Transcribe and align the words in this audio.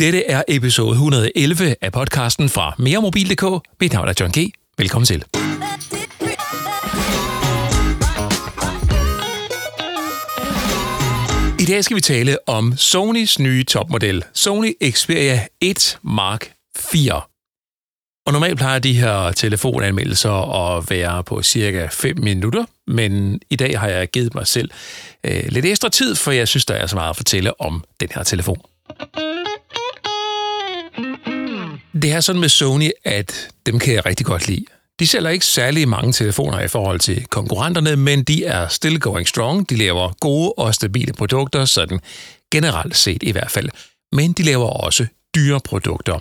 Dette 0.00 0.26
er 0.26 0.42
episode 0.48 0.90
111 0.90 1.76
af 1.80 1.92
podcasten 1.92 2.48
fra 2.48 2.74
meremobil.dk. 2.78 3.66
Mit 3.80 3.92
navn 3.92 4.08
er 4.08 4.12
John 4.20 4.32
G. 4.32 4.52
Velkommen 4.78 5.06
til. 5.06 5.24
I 11.60 11.64
dag 11.64 11.84
skal 11.84 11.96
vi 11.96 12.00
tale 12.00 12.38
om 12.46 12.76
Sonys 12.76 13.38
nye 13.38 13.64
topmodel, 13.64 14.24
Sony 14.32 14.72
Xperia 14.90 15.46
1 15.60 15.98
Mark 16.02 16.52
4. 16.78 17.20
Og 18.26 18.32
normalt 18.32 18.58
plejer 18.58 18.78
de 18.78 18.92
her 18.92 19.32
telefonanmeldelser 19.32 20.66
at 20.76 20.90
være 20.90 21.24
på 21.24 21.42
cirka 21.42 21.88
5 21.92 22.18
minutter, 22.18 22.64
men 22.86 23.40
i 23.50 23.56
dag 23.56 23.78
har 23.78 23.88
jeg 23.88 24.08
givet 24.08 24.34
mig 24.34 24.46
selv 24.46 24.70
øh, 25.24 25.44
lidt 25.48 25.66
ekstra 25.66 25.88
tid, 25.88 26.14
for 26.14 26.30
jeg 26.30 26.48
synes, 26.48 26.64
der 26.64 26.74
er 26.74 26.86
så 26.86 26.96
meget 26.96 27.10
at 27.10 27.16
fortælle 27.16 27.60
om 27.60 27.84
den 28.00 28.08
her 28.14 28.22
telefon. 28.22 28.60
Det 32.02 32.12
er 32.12 32.20
sådan 32.20 32.40
med 32.40 32.48
Sony, 32.48 32.90
at 33.04 33.48
dem 33.66 33.78
kan 33.78 33.94
jeg 33.94 34.06
rigtig 34.06 34.26
godt 34.26 34.48
lide. 34.48 34.64
De 35.00 35.06
sælger 35.06 35.30
ikke 35.30 35.46
særlig 35.46 35.88
mange 35.88 36.12
telefoner 36.12 36.60
i 36.60 36.68
forhold 36.68 37.00
til 37.00 37.26
konkurrenterne, 37.26 37.96
men 37.96 38.22
de 38.22 38.44
er 38.44 38.68
still 38.68 39.00
going 39.00 39.28
strong. 39.28 39.70
De 39.70 39.76
laver 39.76 40.12
gode 40.20 40.52
og 40.52 40.74
stabile 40.74 41.12
produkter, 41.12 41.64
sådan 41.64 42.00
generelt 42.52 42.96
set 42.96 43.22
i 43.22 43.32
hvert 43.32 43.50
fald. 43.50 43.68
Men 44.12 44.32
de 44.32 44.42
laver 44.42 44.66
også 44.66 45.06
dyre 45.34 45.60
produkter. 45.60 46.18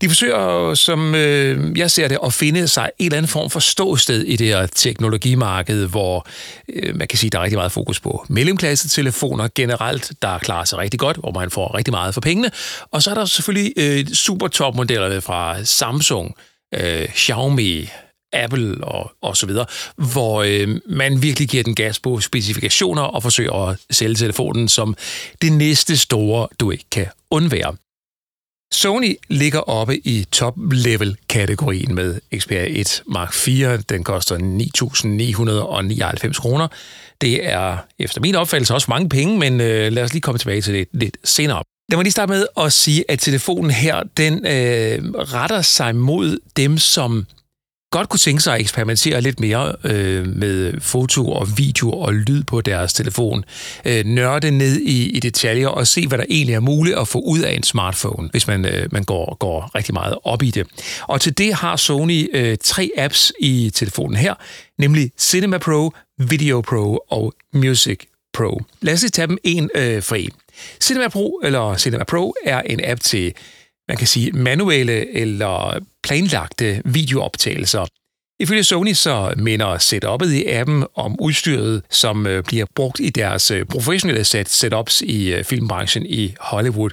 De 0.00 0.08
forsøger, 0.08 0.74
som 0.74 1.14
øh, 1.14 1.78
jeg 1.78 1.90
ser 1.90 2.08
det, 2.08 2.18
at 2.24 2.32
finde 2.32 2.68
sig 2.68 2.90
en 2.98 3.06
eller 3.06 3.16
anden 3.16 3.28
form 3.28 3.50
for 3.50 3.60
ståsted 3.60 4.22
i 4.22 4.36
det 4.36 4.46
her 4.46 4.66
teknologimarked, 4.66 5.86
hvor 5.86 6.26
øh, 6.68 6.96
man 6.96 7.08
kan 7.08 7.18
sige, 7.18 7.30
der 7.30 7.38
er 7.38 7.42
rigtig 7.42 7.58
meget 7.58 7.72
fokus 7.72 8.00
på 8.00 8.26
mellemklasse-telefoner 8.28 9.48
generelt, 9.54 10.12
der 10.22 10.38
klarer 10.38 10.64
sig 10.64 10.78
rigtig 10.78 11.00
godt, 11.00 11.16
hvor 11.16 11.32
man 11.32 11.50
får 11.50 11.74
rigtig 11.76 11.92
meget 11.92 12.14
for 12.14 12.20
pengene. 12.20 12.50
Og 12.90 13.02
så 13.02 13.10
er 13.10 13.14
der 13.14 13.24
selvfølgelig 13.24 13.72
øh, 13.76 14.06
super 14.06 14.48
topmodellerne 14.48 15.20
fra 15.20 15.64
Samsung, 15.64 16.34
øh, 16.74 17.08
Xiaomi, 17.14 17.88
Apple 18.32 18.84
og, 18.84 19.12
og 19.22 19.36
så 19.36 19.46
videre, 19.46 19.66
hvor 19.96 20.42
øh, 20.42 20.80
man 20.86 21.22
virkelig 21.22 21.48
giver 21.48 21.62
den 21.62 21.74
gas 21.74 22.00
på 22.00 22.20
specifikationer 22.20 23.02
og 23.02 23.22
forsøger 23.22 23.68
at 23.68 23.78
sælge 23.90 24.14
telefonen 24.14 24.68
som 24.68 24.96
det 25.42 25.52
næste 25.52 25.96
store, 25.96 26.48
du 26.60 26.70
ikke 26.70 26.84
kan 26.90 27.06
undvære. 27.30 27.76
Sony 28.72 29.16
ligger 29.28 29.60
oppe 29.60 29.98
i 30.06 30.24
top-level-kategorien 30.32 31.94
med 31.94 32.20
Xperia 32.38 32.80
1 32.80 33.02
Mark 33.06 33.32
4. 33.32 33.76
Den 33.76 34.04
koster 34.04 34.36
9.999 36.26 36.40
kroner. 36.40 36.68
Det 37.20 37.46
er 37.46 37.76
efter 37.98 38.20
min 38.20 38.34
opfattelse 38.34 38.74
også 38.74 38.86
mange 38.88 39.08
penge, 39.08 39.38
men 39.38 39.60
øh, 39.60 39.92
lad 39.92 40.02
os 40.02 40.12
lige 40.12 40.20
komme 40.20 40.38
tilbage 40.38 40.60
til 40.60 40.74
det 40.74 40.88
lidt 40.92 41.16
senere. 41.24 41.62
Lad 41.88 41.96
mig 41.96 42.04
lige 42.04 42.12
starte 42.12 42.32
med 42.32 42.46
at 42.56 42.72
sige, 42.72 43.04
at 43.08 43.18
telefonen 43.18 43.70
her, 43.70 44.02
den 44.16 44.46
øh, 44.46 45.10
retter 45.12 45.62
sig 45.62 45.96
mod 45.96 46.38
dem, 46.56 46.78
som 46.78 47.26
godt 47.90 48.08
kunne 48.08 48.18
tænke 48.18 48.42
sig 48.42 48.54
at 48.54 48.60
eksperimentere 48.60 49.20
lidt 49.20 49.40
mere 49.40 49.72
øh, 49.84 50.26
med 50.26 50.80
foto 50.80 51.32
og 51.32 51.58
video 51.58 51.90
og 51.90 52.14
lyd 52.14 52.42
på 52.42 52.60
deres 52.60 52.92
telefon. 52.92 53.44
Øh, 53.84 54.04
nørde 54.04 54.50
ned 54.50 54.80
i, 54.80 55.10
i 55.10 55.20
detaljer 55.20 55.68
og 55.68 55.86
se, 55.86 56.06
hvad 56.06 56.18
der 56.18 56.24
egentlig 56.30 56.54
er 56.54 56.60
muligt 56.60 56.98
at 56.98 57.08
få 57.08 57.20
ud 57.20 57.40
af 57.40 57.52
en 57.52 57.62
smartphone, 57.62 58.28
hvis 58.30 58.46
man, 58.46 58.64
øh, 58.64 58.88
man 58.92 59.04
går, 59.04 59.36
går 59.36 59.70
rigtig 59.74 59.94
meget 59.94 60.14
op 60.24 60.42
i 60.42 60.50
det. 60.50 60.66
Og 61.02 61.20
til 61.20 61.38
det 61.38 61.54
har 61.54 61.76
Sony 61.76 62.28
øh, 62.32 62.56
tre 62.62 62.90
apps 62.96 63.32
i 63.40 63.70
telefonen 63.74 64.16
her, 64.16 64.34
nemlig 64.78 65.10
Cinema 65.18 65.58
Pro, 65.58 65.92
Video 66.18 66.60
Pro 66.60 66.98
og 67.10 67.34
Music 67.52 68.00
Pro. 68.32 68.60
Lad 68.80 68.94
os 68.94 69.02
lige 69.02 69.10
tage 69.10 69.28
dem 69.28 69.38
en 69.44 69.70
øh, 69.74 70.02
for 70.02 70.14
en. 70.14 70.30
Cinema 70.80 71.08
Pro, 71.08 71.40
eller 71.44 71.76
Cinema 71.76 72.04
Pro, 72.04 72.34
er 72.44 72.60
en 72.60 72.80
app 72.84 73.00
til 73.00 73.32
man 73.90 73.96
kan 73.96 74.06
sige, 74.06 74.32
manuelle 74.32 75.14
eller 75.14 75.78
planlagte 76.02 76.82
videooptagelser. 76.84 77.86
Ifølge 78.40 78.64
Sony 78.64 78.92
så 78.92 79.34
minder 79.36 79.78
setup'et 79.78 80.32
i 80.32 80.44
appen 80.46 80.84
om 80.94 81.20
udstyret, 81.20 81.82
som 81.90 82.26
øh, 82.26 82.44
bliver 82.44 82.66
brugt 82.74 83.00
i 83.00 83.10
deres 83.10 83.50
øh, 83.50 83.66
professionelle 83.66 84.24
set 84.24 84.48
setups 84.48 85.02
i 85.02 85.34
øh, 85.34 85.44
filmbranchen 85.44 86.06
i 86.06 86.34
Hollywood. 86.40 86.90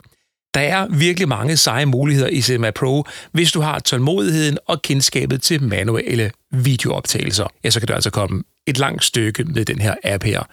Der 0.53 0.59
er 0.59 0.87
virkelig 0.89 1.27
mange 1.27 1.57
seje 1.57 1.85
muligheder 1.85 2.29
i 2.29 2.41
Cinema 2.41 2.71
Pro, 2.71 3.05
hvis 3.31 3.51
du 3.51 3.61
har 3.61 3.79
tålmodigheden 3.79 4.57
og 4.67 4.81
kendskabet 4.81 5.41
til 5.41 5.63
manuelle 5.63 6.31
videooptagelser. 6.51 7.47
Ja, 7.63 7.69
så 7.69 7.79
kan 7.79 7.87
du 7.87 7.93
altså 7.93 8.09
komme 8.09 8.43
et 8.67 8.77
langt 8.77 9.03
stykke 9.03 9.43
med 9.43 9.65
den 9.65 9.79
her 9.79 9.95
app 10.03 10.23
her. 10.23 10.43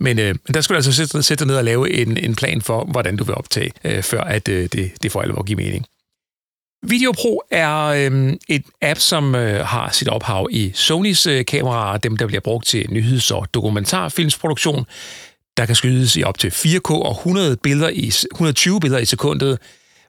Men 0.00 0.18
øh, 0.18 0.34
der 0.54 0.60
skal 0.60 0.74
du 0.74 0.76
altså 0.76 0.92
sætte, 0.92 1.22
sætte 1.22 1.44
dig 1.44 1.46
ned 1.46 1.56
og 1.56 1.64
lave 1.64 1.92
en, 1.92 2.16
en 2.16 2.36
plan 2.36 2.62
for, 2.62 2.84
hvordan 2.84 3.16
du 3.16 3.24
vil 3.24 3.34
optage, 3.34 3.70
øh, 3.84 4.02
før 4.02 4.20
at 4.20 4.48
øh, 4.48 4.68
det, 4.72 4.92
det 5.02 5.12
får 5.12 5.22
alvor 5.22 5.42
give 5.42 5.56
mening. 5.56 5.86
VideoPro 6.88 7.42
er 7.50 7.84
øh, 7.84 8.32
et 8.48 8.62
app, 8.82 9.00
som 9.00 9.34
øh, 9.34 9.66
har 9.66 9.90
sit 9.92 10.08
ophav 10.08 10.48
i 10.50 10.72
Sonys 10.74 11.26
øh, 11.26 11.44
kameraer, 11.44 11.98
dem 11.98 12.16
der 12.16 12.26
bliver 12.26 12.40
brugt 12.40 12.66
til 12.66 12.86
nyheds- 12.90 13.30
og 13.30 13.54
dokumentarfilmsproduktion. 13.54 14.86
Der 15.56 15.66
kan 15.66 15.74
skydes 15.74 16.16
i 16.16 16.22
op 16.22 16.38
til 16.38 16.48
4K 16.48 16.90
og 16.90 17.10
100 17.10 17.56
billeder 17.56 17.88
i, 17.88 18.12
120 18.32 18.80
billeder 18.80 19.00
i 19.00 19.04
sekundet, 19.04 19.58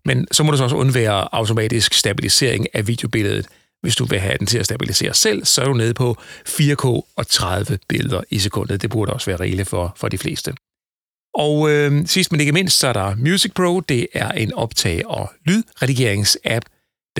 men 0.06 0.28
så 0.32 0.44
må 0.44 0.52
du 0.52 0.58
så 0.58 0.64
også 0.64 0.76
undvære 0.76 1.28
automatisk 1.32 1.94
stabilisering 1.94 2.68
af 2.74 2.88
videobilledet. 2.88 3.48
Hvis 3.82 3.96
du 3.96 4.06
vil 4.06 4.20
have 4.20 4.38
den 4.38 4.48
til 4.48 4.58
at 4.58 4.66
stabilisere 4.66 5.14
selv, 5.14 5.46
så 5.46 5.62
er 5.62 5.66
du 5.66 5.74
nede 5.74 5.94
på 5.94 6.18
4K 6.50 6.86
og 7.16 7.28
30 7.28 7.80
billeder 7.88 8.22
i 8.30 8.40
sekundet. 8.40 8.82
Det 8.82 8.90
burde 8.90 9.14
også 9.14 9.26
være 9.26 9.40
rigeligt 9.40 9.70
for, 9.70 9.94
for 9.98 10.08
de 10.08 10.18
fleste. 10.18 10.54
Og 11.36 11.72
øh, 11.72 12.08
sidst 12.08 12.32
men 12.32 12.42
ikke 12.42 12.52
mindst, 12.52 12.80
så 12.80 12.88
er 12.88 12.94
der 12.94 13.16
Music 13.16 13.52
Pro. 13.54 13.80
Det 13.80 14.08
er 14.14 14.30
en 14.30 14.54
optag- 14.54 15.06
og 15.06 15.32
lydredigerings-app. 15.50 16.62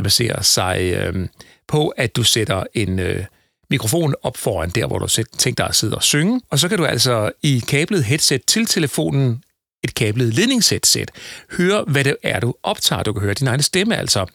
Baserer 0.04 0.42
sig 0.42 0.94
øh, 0.98 1.28
på, 1.68 1.88
at 1.88 2.16
du 2.16 2.24
sætter 2.24 2.64
en 2.74 3.00
øh, 3.00 3.24
mikrofon 3.70 4.16
op 4.24 4.38
foran 4.38 4.70
der, 4.70 4.88
hvor 4.88 5.00
du 5.00 5.08
tænker 5.08 5.64
dig 5.64 5.70
at 5.70 5.76
sidde 5.76 5.96
og 5.96 6.04
synge. 6.04 6.42
Og 6.50 6.60
så 6.60 6.70
kan 6.70 6.78
du 6.78 6.86
altså 6.86 7.32
i 7.44 7.64
kablet 7.68 8.04
headset 8.04 8.46
til 8.46 8.66
telefonen, 8.66 9.44
et 9.84 9.96
kablet 9.96 10.34
ledningsheadset, 10.34 11.12
høre, 11.52 11.84
hvad 11.88 12.04
det 12.04 12.18
er, 12.24 12.40
du 12.40 12.54
optager. 12.64 13.04
Du 13.04 13.14
kan 13.14 13.22
høre 13.22 13.34
din 13.34 13.48
egen 13.48 13.62
stemme 13.62 13.98
altså. 13.98 14.26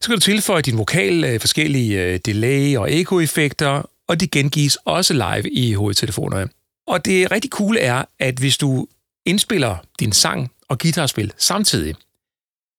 Så 0.00 0.08
kan 0.08 0.14
du 0.14 0.20
tilføje 0.20 0.62
din 0.62 0.78
vokal, 0.78 1.24
øh, 1.24 1.40
forskellige 1.40 2.02
øh, 2.02 2.20
delay- 2.28 2.78
og 2.78 2.92
echo-effekter, 2.92 3.90
og 4.08 4.20
de 4.20 4.28
gengives 4.28 4.78
også 4.84 5.14
live 5.14 5.50
i 5.50 5.72
hovedtelefonerne. 5.72 6.48
Og 6.86 7.04
det 7.04 7.30
rigtig 7.30 7.50
cool 7.50 7.76
er, 7.80 8.04
at 8.18 8.34
hvis 8.34 8.56
du 8.56 8.86
indspiller 9.26 9.76
din 10.00 10.12
sang 10.12 10.50
og 10.68 10.78
guitarspil 10.78 11.32
samtidig, 11.36 11.94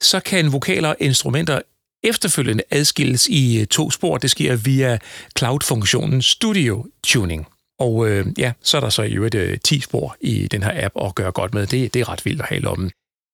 så 0.01 0.19
kan 0.19 0.51
vokaler 0.51 0.89
og 0.89 0.95
instrumenter 0.99 1.61
efterfølgende 2.03 2.63
adskilles 2.71 3.27
i 3.27 3.59
øh, 3.59 3.67
to 3.67 3.91
spor. 3.91 4.17
Det 4.17 4.31
sker 4.31 4.55
via 4.55 4.97
cloud-funktionen 5.37 6.21
Studio 6.21 6.85
Tuning. 7.03 7.47
Og 7.79 8.09
øh, 8.09 8.25
ja, 8.37 8.53
så 8.61 8.77
er 8.77 8.81
der 8.81 8.89
så 8.89 9.03
i 9.03 9.13
øvrigt 9.13 9.35
øh, 9.35 9.57
10 9.63 9.79
spor 9.79 10.17
i 10.21 10.47
den 10.47 10.63
her 10.63 10.85
app 10.85 10.93
at 11.01 11.15
gøre 11.15 11.31
godt 11.31 11.53
med. 11.53 11.67
Det, 11.67 11.93
det 11.93 11.99
er 11.99 12.09
ret 12.09 12.25
vildt 12.25 12.41
at 12.41 12.47
have 12.47 12.67
om. 12.67 12.89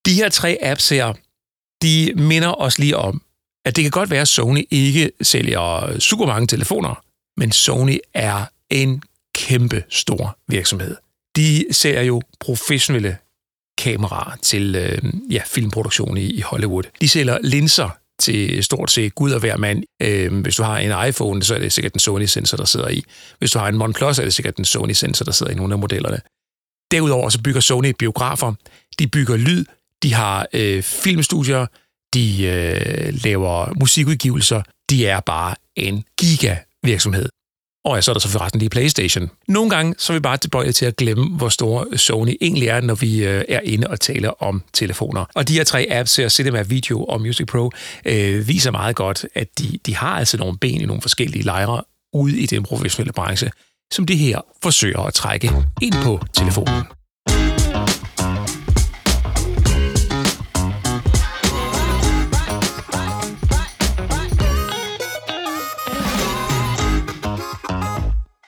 De 0.06 0.13
her 0.13 0.29
tre 0.29 0.57
apps 0.62 0.90
her, 0.90 1.13
de 1.81 2.13
minder 2.16 2.62
os 2.62 2.79
lige 2.79 2.97
om, 2.97 3.22
at 3.66 3.75
det 3.75 3.84
kan 3.84 3.91
godt 3.91 4.09
være, 4.09 4.22
at 4.22 4.28
Sony 4.28 4.68
ikke 4.72 5.12
sælger 5.22 5.96
super 6.00 6.25
mange 6.25 6.47
telefoner, 6.47 7.03
men 7.38 7.52
Sony 7.52 7.97
er 8.13 8.46
en 8.69 9.03
kæmpe 9.35 9.84
stor 9.90 10.38
virksomhed 10.47 10.96
de 11.36 11.66
ser 11.72 12.02
jo 12.02 12.22
professionelle 12.40 13.18
kameraer 13.78 14.36
til 14.42 14.76
øh, 14.76 15.02
ja, 15.32 15.42
filmproduktion 15.46 16.18
i, 16.18 16.26
i 16.26 16.42
Hollywood. 16.42 16.84
De 17.02 17.08
sælger 17.08 17.38
linser 17.44 17.90
til 18.20 18.64
stort 18.64 18.92
set 18.92 19.16
gud 19.16 19.32
og 19.32 19.40
hver 19.40 19.58
mand. 19.58 19.84
Øh, 20.02 20.42
hvis 20.42 20.56
du 20.56 20.64
har 20.64 20.78
en 20.78 21.10
iPhone, 21.10 21.44
så 21.44 21.56
er 21.56 21.60
det 21.60 21.74
sikkert 21.74 21.94
den 21.94 22.00
Sony-sensor, 22.00 22.58
der 22.58 22.66
sidder 22.66 22.90
i. 22.90 23.04
Hvis 23.40 23.52
du 23.52 23.60
har 23.60 23.68
en 23.68 23.82
OnePlus, 23.82 24.20
er 24.20 24.24
det 24.24 24.34
sikkert 24.34 24.58
den 24.58 24.66
Sony-sensor, 24.66 25.26
der 25.26 25.32
sidder 25.32 25.52
i 25.52 25.56
nogle 25.56 25.74
af 25.74 25.80
modellerne. 25.80 26.20
Derudover 26.92 27.30
så 27.30 27.42
bygger 27.44 27.62
Sony 27.62 27.94
biografer, 28.00 28.54
de 29.00 29.08
bygger 29.08 29.38
lyd, 29.38 29.66
de 30.04 30.14
har 30.14 30.48
øh, 30.54 30.84
filmstudier, 30.84 31.66
de 32.14 32.44
øh, 32.44 33.14
laver 33.24 33.74
musikudgivelser. 33.79 34.62
De 34.90 35.08
er 35.08 35.20
bare 35.20 35.56
en 35.76 36.03
giga 36.18 36.56
virksomhed. 36.84 37.29
Og 37.85 37.96
ja, 37.96 38.02
så 38.02 38.12
er 38.12 38.14
der 38.14 38.20
så 38.20 38.30
forresten 38.30 38.59
lige 38.59 38.70
PlayStation. 38.70 39.30
Nogle 39.47 39.70
gange 39.70 39.96
så 39.97 40.14
er 40.14 40.18
vi 40.18 40.20
bare 40.20 40.38
tilbøjelige 40.38 40.74
til 40.74 40.85
at 40.85 40.96
glemme, 40.96 41.30
hvor 41.30 41.50
store 41.50 41.97
Sony 41.97 42.38
egentlig 42.41 42.68
er, 42.68 42.82
når 42.82 42.96
vi 42.96 43.26
øh, 43.26 43.44
er 43.50 43.59
inde 43.64 43.88
og 43.88 44.00
taler 44.00 44.44
om 44.44 44.64
telefoner. 44.74 45.26
Og 45.35 45.47
de 45.47 45.53
her 45.53 45.64
tre 45.64 45.88
apps 45.90 46.16
her, 46.16 46.30
Cinema 46.30 46.62
Video 46.62 47.03
og 47.03 47.22
Music 47.22 47.47
Pro, 47.47 47.72
øh, 48.06 48.47
viser 48.47 48.72
meget 48.72 48.96
godt, 48.96 49.26
at 49.35 49.59
de, 49.59 49.80
de 49.85 49.96
har 49.96 50.18
altså 50.18 50.38
nogle 50.38 50.58
ben 50.58 50.82
i 50.82 50.85
nogle 50.85 51.02
forskellige 51.02 51.44
lejre 51.44 51.82
ude 52.14 52.40
i 52.40 52.46
den 52.46 52.64
professionelle 52.64 53.14
branche, 53.14 53.52
som 53.94 54.06
de 54.06 54.16
her 54.16 54.41
forsøger 54.64 55.00
at 55.00 55.14
trække 55.14 55.52
ind 55.82 55.94
på 56.03 56.20
telefonen. 56.34 56.84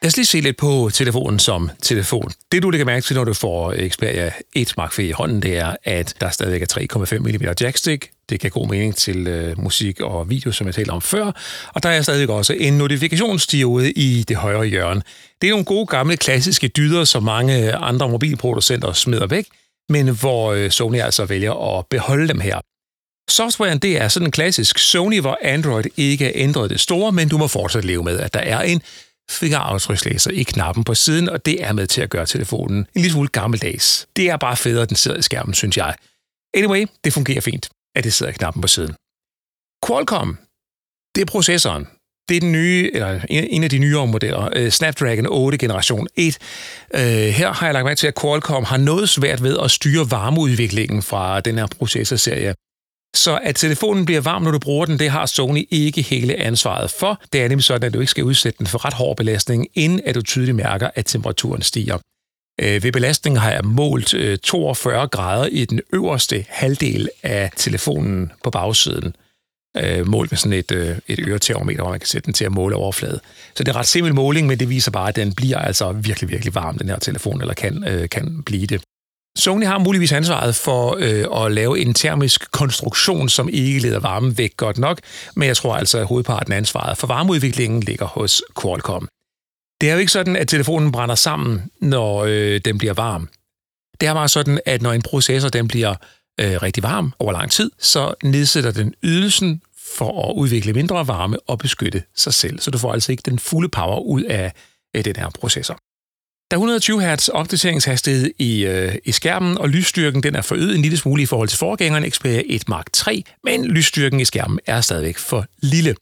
Lad 0.05 0.09
os 0.09 0.17
lige 0.17 0.25
se 0.25 0.39
lidt 0.39 0.57
på 0.57 0.89
telefonen 0.93 1.39
som 1.39 1.69
telefon. 1.81 2.31
Det 2.51 2.63
du 2.63 2.69
lægger 2.69 2.85
mærke 2.85 3.05
til, 3.05 3.15
når 3.15 3.23
du 3.23 3.33
får 3.33 3.73
Xperia 3.89 4.31
1 4.55 4.73
Mark 4.77 4.99
IV 4.99 5.05
i 5.05 5.11
hånden, 5.11 5.41
det 5.41 5.57
er, 5.57 5.75
at 5.83 6.13
der 6.21 6.29
stadigvæk 6.29 6.61
er 6.61 6.95
3,5 6.95 7.19
mm 7.19 7.53
jackstick. 7.61 8.09
Det 8.29 8.39
kan 8.39 8.51
god 8.51 8.67
mening 8.67 8.95
til 8.95 9.27
øh, 9.27 9.59
musik 9.59 10.01
og 10.01 10.29
video, 10.29 10.51
som 10.51 10.67
jeg 10.67 10.75
talte 10.75 10.89
om 10.89 11.01
før. 11.01 11.31
Og 11.73 11.83
der 11.83 11.89
er 11.89 12.01
stadig 12.01 12.29
også 12.29 12.53
en 12.53 12.73
notifikationsdiode 12.73 13.91
i 13.91 14.23
det 14.27 14.37
højre 14.37 14.65
hjørne. 14.65 15.01
Det 15.41 15.47
er 15.47 15.51
nogle 15.51 15.65
gode 15.65 15.85
gamle 15.85 16.17
klassiske 16.17 16.67
dyder, 16.67 17.03
som 17.03 17.23
mange 17.23 17.73
andre 17.73 18.09
mobilproducenter 18.09 18.93
smider 18.93 19.27
væk, 19.27 19.45
men 19.89 20.07
hvor 20.07 20.53
øh, 20.53 20.71
Sony 20.71 20.99
altså 20.99 21.25
vælger 21.25 21.77
at 21.77 21.85
beholde 21.89 22.27
dem 22.27 22.39
her. 22.39 22.59
Softwaren 23.29 23.79
det 23.79 24.01
er 24.01 24.07
sådan 24.07 24.27
en 24.27 24.31
klassisk 24.31 24.79
Sony, 24.79 25.21
hvor 25.21 25.37
Android 25.41 25.85
ikke 25.97 26.25
er 26.25 26.31
ændret 26.35 26.69
det 26.69 26.79
store, 26.79 27.11
men 27.11 27.29
du 27.29 27.37
må 27.37 27.47
fortsat 27.47 27.85
leve 27.85 28.03
med, 28.03 28.19
at 28.19 28.33
der 28.33 28.39
er 28.39 28.61
en 28.61 28.81
fingeraftrykslæser 29.31 30.31
i 30.31 30.43
knappen 30.43 30.83
på 30.83 30.95
siden, 30.95 31.29
og 31.29 31.45
det 31.45 31.63
er 31.63 31.73
med 31.73 31.87
til 31.87 32.01
at 32.01 32.09
gøre 32.09 32.25
telefonen 32.25 32.77
en 32.77 33.01
lille 33.01 33.11
smule 33.11 33.27
gammeldags. 33.29 34.07
Det 34.15 34.29
er 34.29 34.37
bare 34.37 34.57
federe, 34.57 34.81
at 34.81 34.89
den 34.89 34.97
sidder 34.97 35.17
i 35.17 35.21
skærmen, 35.21 35.53
synes 35.53 35.77
jeg. 35.77 35.95
Anyway, 36.53 36.85
det 37.03 37.13
fungerer 37.13 37.41
fint, 37.41 37.69
at 37.95 38.03
det 38.03 38.13
sidder 38.13 38.31
i 38.31 38.35
knappen 38.35 38.61
på 38.61 38.67
siden. 38.67 38.95
Qualcomm, 39.87 40.37
det 41.15 41.21
er 41.21 41.25
processoren. 41.25 41.87
Det 42.29 42.37
er 42.37 42.41
den 42.41 42.51
nye, 42.51 42.91
eller 42.93 43.19
en 43.29 43.63
af 43.63 43.69
de 43.69 43.77
nyere 43.77 44.07
modeller, 44.07 44.49
øh, 44.55 44.71
Snapdragon 44.71 45.25
8 45.29 45.57
generation 45.57 46.07
1. 46.15 46.37
Øh, 46.95 47.01
her 47.01 47.53
har 47.53 47.67
jeg 47.67 47.73
lagt 47.73 47.85
mærke 47.85 47.97
til, 47.97 48.07
at 48.07 48.19
Qualcomm 48.21 48.65
har 48.65 48.77
noget 48.77 49.09
svært 49.09 49.43
ved 49.43 49.57
at 49.63 49.71
styre 49.71 50.11
varmeudviklingen 50.11 51.01
fra 51.01 51.41
den 51.41 51.57
her 51.57 51.67
processorserie. 51.77 52.53
Så 53.15 53.39
at 53.43 53.55
telefonen 53.55 54.05
bliver 54.05 54.21
varm, 54.21 54.41
når 54.41 54.51
du 54.51 54.59
bruger 54.59 54.85
den, 54.85 54.99
det 54.99 55.09
har 55.09 55.25
Sony 55.25 55.67
ikke 55.71 56.01
hele 56.01 56.35
ansvaret 56.35 56.91
for. 56.91 57.21
Det 57.33 57.41
er 57.41 57.47
nemlig 57.47 57.63
sådan, 57.63 57.87
at 57.87 57.93
du 57.93 57.99
ikke 57.99 58.09
skal 58.09 58.23
udsætte 58.23 58.57
den 58.57 58.67
for 58.67 58.85
ret 58.85 58.93
hård 58.93 59.17
belastning, 59.17 59.67
inden 59.73 60.01
at 60.05 60.15
du 60.15 60.21
tydeligt 60.21 60.55
mærker, 60.55 60.89
at 60.95 61.05
temperaturen 61.05 61.61
stiger. 61.61 61.97
Øh, 62.61 62.83
ved 62.83 62.91
belastningen 62.91 63.41
har 63.41 63.51
jeg 63.51 63.65
målt 63.65 64.13
øh, 64.13 64.37
42 64.37 65.07
grader 65.07 65.45
i 65.45 65.65
den 65.65 65.81
øverste 65.93 66.45
halvdel 66.49 67.09
af 67.23 67.51
telefonen 67.55 68.31
på 68.43 68.49
bagsiden. 68.49 69.15
Øh, 69.77 70.07
målt 70.07 70.31
med 70.31 70.37
sådan 70.37 70.53
et, 70.53 71.01
et 71.07 71.19
øretermometer, 71.27 71.81
hvor 71.81 71.91
man 71.91 71.99
kan 71.99 72.07
sætte 72.07 72.25
den 72.25 72.33
til 72.33 72.45
at 72.45 72.51
måle 72.51 72.75
overflade. 72.75 73.19
Så 73.55 73.63
det 73.63 73.67
er 73.67 73.75
ret 73.75 73.87
simpel 73.87 74.13
måling, 74.15 74.47
men 74.47 74.59
det 74.59 74.69
viser 74.69 74.91
bare, 74.91 75.09
at 75.09 75.15
den 75.15 75.33
bliver 75.33 75.57
altså 75.57 75.91
virkelig, 75.91 76.29
virkelig 76.29 76.55
varm, 76.55 76.77
den 76.77 76.89
her 76.89 76.99
telefon, 76.99 77.41
eller 77.41 77.53
kan, 77.53 78.07
kan 78.11 78.43
blive 78.45 78.67
det. 78.67 78.81
Sony 79.37 79.65
har 79.65 79.77
muligvis 79.77 80.11
ansvaret 80.11 80.55
for 80.55 80.97
øh, 80.99 81.45
at 81.45 81.51
lave 81.51 81.79
en 81.79 81.93
termisk 81.93 82.51
konstruktion, 82.51 83.29
som 83.29 83.49
ikke 83.49 83.79
leder 83.79 83.99
varmen 83.99 84.37
væk 84.37 84.57
godt 84.57 84.77
nok, 84.77 84.99
men 85.35 85.47
jeg 85.47 85.57
tror 85.57 85.75
altså, 85.75 85.97
at 85.97 86.05
hovedparten 86.05 86.53
af 86.53 86.57
ansvaret 86.57 86.97
for 86.97 87.07
varmeudviklingen 87.07 87.83
ligger 87.83 88.05
hos 88.05 88.43
Qualcomm. 88.61 89.07
Det 89.81 89.89
er 89.89 89.93
jo 89.93 89.99
ikke 89.99 90.11
sådan, 90.11 90.35
at 90.35 90.47
telefonen 90.47 90.91
brænder 90.91 91.15
sammen, 91.15 91.71
når 91.81 92.23
øh, 92.23 92.61
den 92.65 92.77
bliver 92.77 92.93
varm. 92.93 93.29
Det 94.01 94.07
er 94.07 94.13
bare 94.13 94.29
sådan, 94.29 94.59
at 94.65 94.81
når 94.81 94.93
en 94.93 95.01
processor 95.01 95.49
den 95.49 95.67
bliver 95.67 95.95
øh, 96.39 96.61
rigtig 96.61 96.83
varm 96.83 97.13
over 97.19 97.31
lang 97.31 97.51
tid, 97.51 97.71
så 97.79 98.13
nedsætter 98.23 98.71
den 98.71 98.93
ydelsen 99.03 99.61
for 99.97 100.29
at 100.29 100.33
udvikle 100.35 100.73
mindre 100.73 101.07
varme 101.07 101.39
og 101.39 101.57
beskytte 101.57 102.03
sig 102.15 102.33
selv. 102.33 102.59
Så 102.59 102.71
du 102.71 102.77
får 102.77 102.93
altså 102.93 103.11
ikke 103.11 103.23
den 103.25 103.39
fulde 103.39 103.69
power 103.69 103.99
ud 103.99 104.23
af, 104.23 104.53
af 104.93 105.03
den 105.03 105.15
her 105.15 105.29
processor. 105.29 105.77
Der 106.51 106.57
er 106.57 106.59
120 106.59 107.15
Hz 107.15 107.29
opdateringshastighed 107.29 108.31
i, 108.39 108.65
øh, 108.65 108.95
i 109.05 109.11
skærmen, 109.11 109.57
og 109.57 109.69
lysstyrken 109.69 110.23
den 110.23 110.35
er 110.35 110.41
forøget 110.41 110.75
en 110.75 110.81
lille 110.81 110.97
smule 110.97 111.23
i 111.23 111.25
forhold 111.25 111.49
til 111.49 111.57
forgængeren 111.57 112.11
Xperia 112.11 112.41
1 112.45 112.69
Mark 112.69 112.85
3, 112.93 113.23
men 113.43 113.65
lysstyrken 113.65 114.19
i 114.19 114.25
skærmen 114.25 114.59
er 114.65 114.81
stadigvæk 114.81 115.17
for 115.17 115.45
lille. 115.61 115.95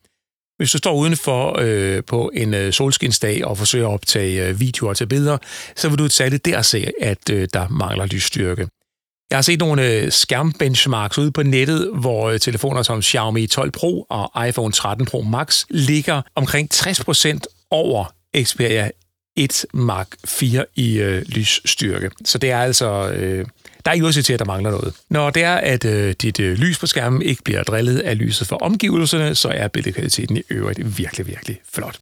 Hvis 0.57 0.71
du 0.71 0.77
står 0.77 0.95
udenfor 0.95 1.59
øh, 1.61 2.03
på 2.03 2.31
en 2.33 2.53
øh, 2.53 2.73
solskinsdag 2.73 3.45
og 3.45 3.57
forsøger 3.57 3.87
at 3.87 3.93
optage 3.93 4.47
øh, 4.47 4.59
videoer 4.59 4.93
til 4.93 5.07
billeder, 5.07 5.37
så 5.75 5.89
vil 5.89 5.97
du 5.97 6.07
særligt 6.07 6.45
der 6.45 6.61
se, 6.61 6.91
at 7.01 7.29
øh, 7.31 7.47
der 7.53 7.67
mangler 7.67 8.05
lysstyrke. 8.05 8.67
Jeg 9.29 9.37
har 9.37 9.41
set 9.41 9.59
nogle 9.59 9.91
øh, 9.91 10.11
skærmbenchmarks 10.11 11.17
ude 11.17 11.31
på 11.31 11.43
nettet, 11.43 11.89
hvor 11.93 12.29
øh, 12.29 12.39
telefoner 12.39 12.81
som 12.81 13.01
Xiaomi 13.01 13.47
12 13.47 13.71
Pro 13.71 14.05
og 14.09 14.47
iPhone 14.47 14.71
13 14.71 15.05
Pro 15.05 15.21
Max 15.21 15.65
ligger 15.69 16.21
omkring 16.35 16.69
60% 16.73 17.39
over 17.71 18.13
Xperia 18.43 18.89
1 19.35 19.65
Mark 19.73 20.07
4 20.25 20.65
i 20.75 20.99
øh, 20.99 21.21
lysstyrke. 21.21 22.11
Så 22.25 22.37
det 22.37 22.51
er 22.51 22.59
altså... 22.59 23.09
Øh, 23.09 23.45
der 23.85 23.91
er 23.91 23.93
ikke 23.93 24.05
udsigt 24.05 24.25
til, 24.25 24.33
at 24.33 24.39
der 24.39 24.45
mangler 24.45 24.71
noget. 24.71 24.93
Når 25.09 25.29
det 25.29 25.43
er, 25.43 25.55
at 25.55 25.85
øh, 25.85 26.15
dit 26.21 26.39
øh, 26.39 26.57
lys 26.57 26.79
på 26.79 26.87
skærmen 26.87 27.21
ikke 27.21 27.43
bliver 27.43 27.63
drillet 27.63 27.99
af 27.99 28.17
lyset 28.17 28.47
for 28.47 28.55
omgivelserne, 28.55 29.35
så 29.35 29.49
er 29.49 29.67
billedkvaliteten 29.67 30.37
i 30.37 30.41
øvrigt 30.49 30.97
virkelig, 30.97 31.27
virkelig 31.27 31.61
flot. 31.73 31.99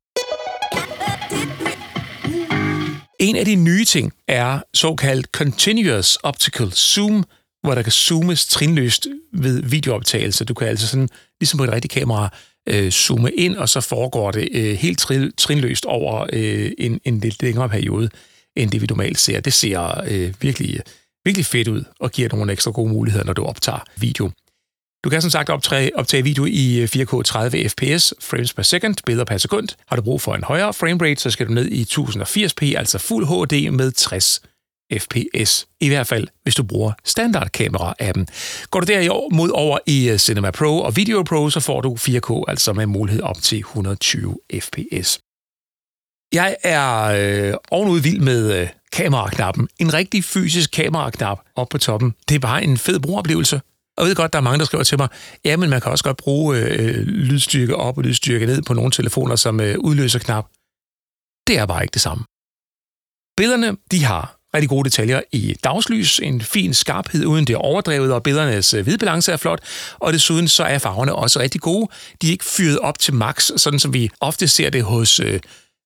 En 3.19 3.35
af 3.35 3.45
de 3.45 3.55
nye 3.55 3.85
ting 3.85 4.13
er 4.27 4.59
såkaldt 4.73 5.27
Continuous 5.31 6.15
Optical 6.15 6.71
Zoom, 6.71 7.23
hvor 7.63 7.75
der 7.75 7.81
kan 7.81 7.91
zoomes 7.91 8.47
trinløst 8.47 9.07
ved 9.33 9.63
videooptagelse. 9.63 10.45
Du 10.45 10.53
kan 10.53 10.67
altså 10.67 10.87
sådan, 10.87 11.09
ligesom 11.39 11.57
på 11.57 11.63
et 11.63 11.71
rigtigt 11.71 11.93
kamera, 11.93 12.29
øh, 12.69 12.91
zoome 12.91 13.31
ind, 13.31 13.57
og 13.57 13.69
så 13.69 13.81
foregår 13.81 14.31
det 14.31 14.49
øh, 14.51 14.75
helt 14.75 14.99
trin, 14.99 15.31
trinløst 15.37 15.85
over 15.85 16.25
øh, 16.33 16.71
en, 16.77 16.99
en 17.05 17.19
lidt 17.19 17.43
længere 17.43 17.69
periode, 17.69 18.09
end 18.55 18.71
det 18.71 18.81
vi 18.81 18.87
normalt 18.89 19.19
ser. 19.19 19.39
Det 19.39 19.53
ser 19.53 20.01
øh, 20.07 20.33
virkelig, 20.41 20.79
virkelig 21.25 21.45
fedt 21.45 21.67
ud 21.67 21.83
og 21.99 22.11
giver 22.11 22.29
nogle 22.31 22.51
ekstra 22.51 22.71
gode 22.71 22.91
muligheder, 22.91 23.25
når 23.25 23.33
du 23.33 23.43
optager 23.43 23.83
video. 23.97 24.31
Du 25.03 25.09
kan 25.09 25.21
som 25.21 25.31
sagt 25.31 25.49
optage, 25.49 25.95
optage 25.95 26.23
video 26.23 26.45
i 26.45 26.85
4K 26.85 27.21
30 27.21 27.69
fps, 27.69 28.13
frames 28.21 28.53
per 28.53 28.63
second, 28.63 28.95
billeder 29.05 29.25
per 29.25 29.37
sekund. 29.37 29.67
Har 29.87 29.95
du 29.95 30.01
brug 30.01 30.21
for 30.21 30.35
en 30.35 30.43
højere 30.43 30.73
framerate, 30.73 31.21
så 31.21 31.29
skal 31.29 31.47
du 31.47 31.53
ned 31.53 31.67
i 31.67 31.81
1080p, 31.83 32.77
altså 32.77 32.97
fuld 32.97 33.25
HD 33.25 33.71
med 33.71 33.91
60 33.91 34.41
fps. 34.99 35.67
I 35.79 35.87
hvert 35.87 36.07
fald, 36.07 36.27
hvis 36.43 36.55
du 36.55 36.63
bruger 36.63 36.91
standardkamera-appen. 37.05 38.25
Går 38.69 38.79
du 38.79 38.85
derimod 38.85 39.49
over 39.49 39.79
i 39.85 40.09
øh, 40.09 40.17
Cinema 40.17 40.51
Pro 40.51 40.81
og 40.81 40.95
Video 40.95 41.23
Pro, 41.23 41.49
så 41.49 41.59
får 41.59 41.81
du 41.81 41.97
4K, 41.99 42.43
altså 42.47 42.73
med 42.73 42.85
mulighed 42.85 43.23
op 43.23 43.41
til 43.41 43.59
120 43.59 44.37
fps. 44.59 45.19
Jeg 46.33 46.55
er 46.63 47.03
øh, 47.03 47.53
ovenud 47.71 47.99
vild 47.99 48.19
med 48.19 48.61
øh, 48.61 48.69
kameraknappen. 48.91 49.67
En 49.79 49.93
rigtig 49.93 50.23
fysisk 50.23 50.71
kameraknap 50.71 51.39
op 51.55 51.69
på 51.69 51.77
toppen. 51.77 52.13
Det 52.29 52.35
er 52.35 52.39
bare 52.39 52.63
en 52.63 52.77
fed 52.77 52.99
brugeroplevelse. 52.99 53.61
Og 53.97 54.03
jeg 54.03 54.07
ved 54.07 54.15
godt, 54.15 54.33
der 54.33 54.39
er 54.39 54.43
mange, 54.43 54.59
der 54.59 54.65
skriver 54.65 54.83
til 54.83 54.97
mig, 54.97 55.07
ja, 55.45 55.57
men 55.57 55.69
man 55.69 55.81
kan 55.81 55.91
også 55.91 56.03
godt 56.03 56.17
bruge 56.17 56.57
øh, 56.57 56.87
øh, 56.87 57.07
lydstyrke 57.07 57.75
op 57.75 57.97
og 57.97 58.03
lydstyrke 58.03 58.45
ned 58.45 58.61
på 58.61 58.73
nogle 58.73 58.91
telefoner 58.91 59.35
som 59.35 59.59
øh, 59.59 59.75
udløser 59.79 60.19
knap. 60.19 60.45
Det 61.47 61.57
er 61.57 61.65
bare 61.65 61.83
ikke 61.83 61.93
det 61.93 62.01
samme. 62.01 62.23
Billederne, 63.37 63.77
de 63.91 64.03
har 64.03 64.40
rigtig 64.55 64.69
gode 64.69 64.83
detaljer 64.83 65.21
i 65.31 65.55
dagslys, 65.63 66.19
en 66.19 66.41
fin 66.41 66.73
skarphed 66.73 67.25
uden 67.25 67.45
det 67.47 67.53
er 67.53 67.57
overdrevet, 67.57 68.13
og 68.13 68.23
billedernes 68.23 68.73
øh, 68.73 68.83
hvidbalance 68.83 69.31
er 69.31 69.37
flot, 69.37 69.59
og 69.99 70.13
desuden 70.13 70.47
så 70.47 70.63
er 70.63 70.77
farverne 70.77 71.15
også 71.15 71.39
rigtig 71.39 71.61
gode. 71.61 71.87
De 72.21 72.27
er 72.27 72.31
ikke 72.31 72.45
fyret 72.45 72.79
op 72.79 72.99
til 72.99 73.13
max, 73.13 73.51
sådan 73.57 73.79
som 73.79 73.93
vi 73.93 74.09
ofte 74.19 74.47
ser 74.47 74.69
det 74.69 74.83
hos 74.83 75.19
øh, 75.19 75.39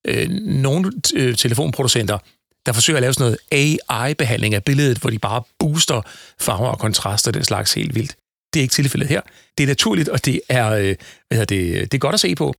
øh, 0.06 0.28
nogle 0.44 0.92
øh, 1.14 1.36
telefonproducenter, 1.36 2.18
der 2.66 2.72
forsøger 2.72 2.96
at 2.96 3.02
lave 3.02 3.14
sådan 3.14 3.36
noget 3.52 3.78
AI-behandling 3.90 4.54
af 4.54 4.64
billedet, 4.64 4.98
hvor 4.98 5.10
de 5.10 5.18
bare 5.18 5.42
booster 5.58 6.02
farver 6.40 6.68
og 6.68 6.78
kontraster 6.78 7.30
den 7.30 7.44
slags 7.44 7.74
helt 7.74 7.94
vildt. 7.94 8.16
Det 8.54 8.60
er 8.60 8.62
ikke 8.62 8.72
tilfældet 8.72 9.08
her. 9.08 9.20
Det 9.58 9.64
er 9.64 9.68
naturligt, 9.68 10.08
og 10.08 10.24
det 10.24 10.40
er, 10.48 10.70
øh, 10.70 10.94
hvad 11.28 11.46
det, 11.46 11.92
det 11.92 11.94
er 11.94 11.98
godt 11.98 12.14
at 12.14 12.20
se 12.20 12.34
på. 12.34 12.54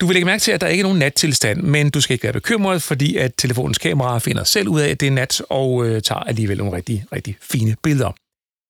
Du 0.00 0.06
vil 0.06 0.14
lægge 0.14 0.26
mærke 0.26 0.40
til, 0.40 0.52
at 0.52 0.60
der 0.60 0.66
ikke 0.66 0.80
er 0.80 0.84
nogen 0.84 0.98
nattilstand, 0.98 1.62
men 1.62 1.90
du 1.90 2.00
skal 2.00 2.14
ikke 2.14 2.24
være 2.24 2.32
bekymret, 2.32 2.82
fordi 2.82 3.16
at 3.16 3.32
telefonens 3.36 3.78
kamera 3.78 4.18
finder 4.18 4.44
selv 4.44 4.68
ud 4.68 4.80
af, 4.80 4.88
at 4.88 5.00
det 5.00 5.06
er 5.06 5.10
nat, 5.10 5.42
og 5.50 5.86
øh, 5.86 6.02
tager 6.02 6.20
alligevel 6.20 6.58
nogle 6.58 6.76
rigtig, 6.76 7.04
rigtig 7.12 7.36
fine 7.40 7.76
billeder. 7.82 8.12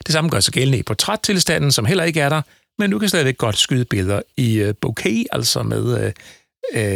Det 0.06 0.12
samme 0.12 0.30
gør 0.30 0.40
sig 0.40 0.54
gældende 0.54 0.78
i 0.78 0.82
portrættilstanden, 0.82 1.72
som 1.72 1.84
heller 1.84 2.04
ikke 2.04 2.20
er 2.20 2.28
der, 2.28 2.42
men 2.78 2.90
du 2.90 2.98
kan 2.98 3.08
stadigvæk 3.08 3.38
godt 3.38 3.58
skyde 3.58 3.84
billeder 3.84 4.22
i 4.36 4.58
øh, 4.58 4.74
bokeh, 4.80 5.24
altså 5.32 5.62
med 5.62 6.04
øh, 6.04 6.12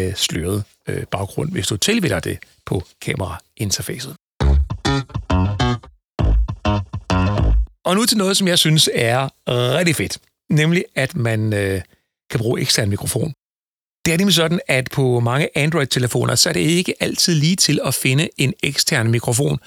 øh, 0.07 0.15
sløret 0.15 0.65
øh, 0.89 1.05
baggrund, 1.11 1.53
hvis 1.53 1.67
du 1.67 1.77
tilvælger 1.77 2.21
det 2.21 2.39
på 2.67 2.85
kamerainterfacet. 3.03 4.17
Og 7.85 7.97
nu 7.97 8.07
til 8.07 8.19
noget, 8.19 8.37
som 8.37 8.49
jeg 8.49 8.59
synes 8.59 8.91
er 8.95 9.29
rigtig 9.49 9.97
fedt, 9.97 10.19
nemlig 10.51 10.85
at 10.95 11.17
man 11.17 11.53
øh, 11.53 11.81
kan 12.31 12.41
bruge 12.41 12.61
ekstern 12.61 12.89
mikrofon 12.89 13.33
det 14.11 14.15
er 14.15 14.19
nemlig 14.19 14.35
sådan, 14.35 14.61
at 14.69 14.89
på 14.93 15.21
mange 15.21 15.49
Android-telefoner, 15.59 16.35
så 16.35 16.49
er 16.49 16.53
det 16.53 16.61
ikke 16.61 16.95
altid 17.01 17.35
lige 17.35 17.57
til 17.57 17.81
at 17.85 17.95
finde 17.95 18.29
en 18.37 18.55
ekstern 18.63 19.11
mikrofon. 19.11 19.59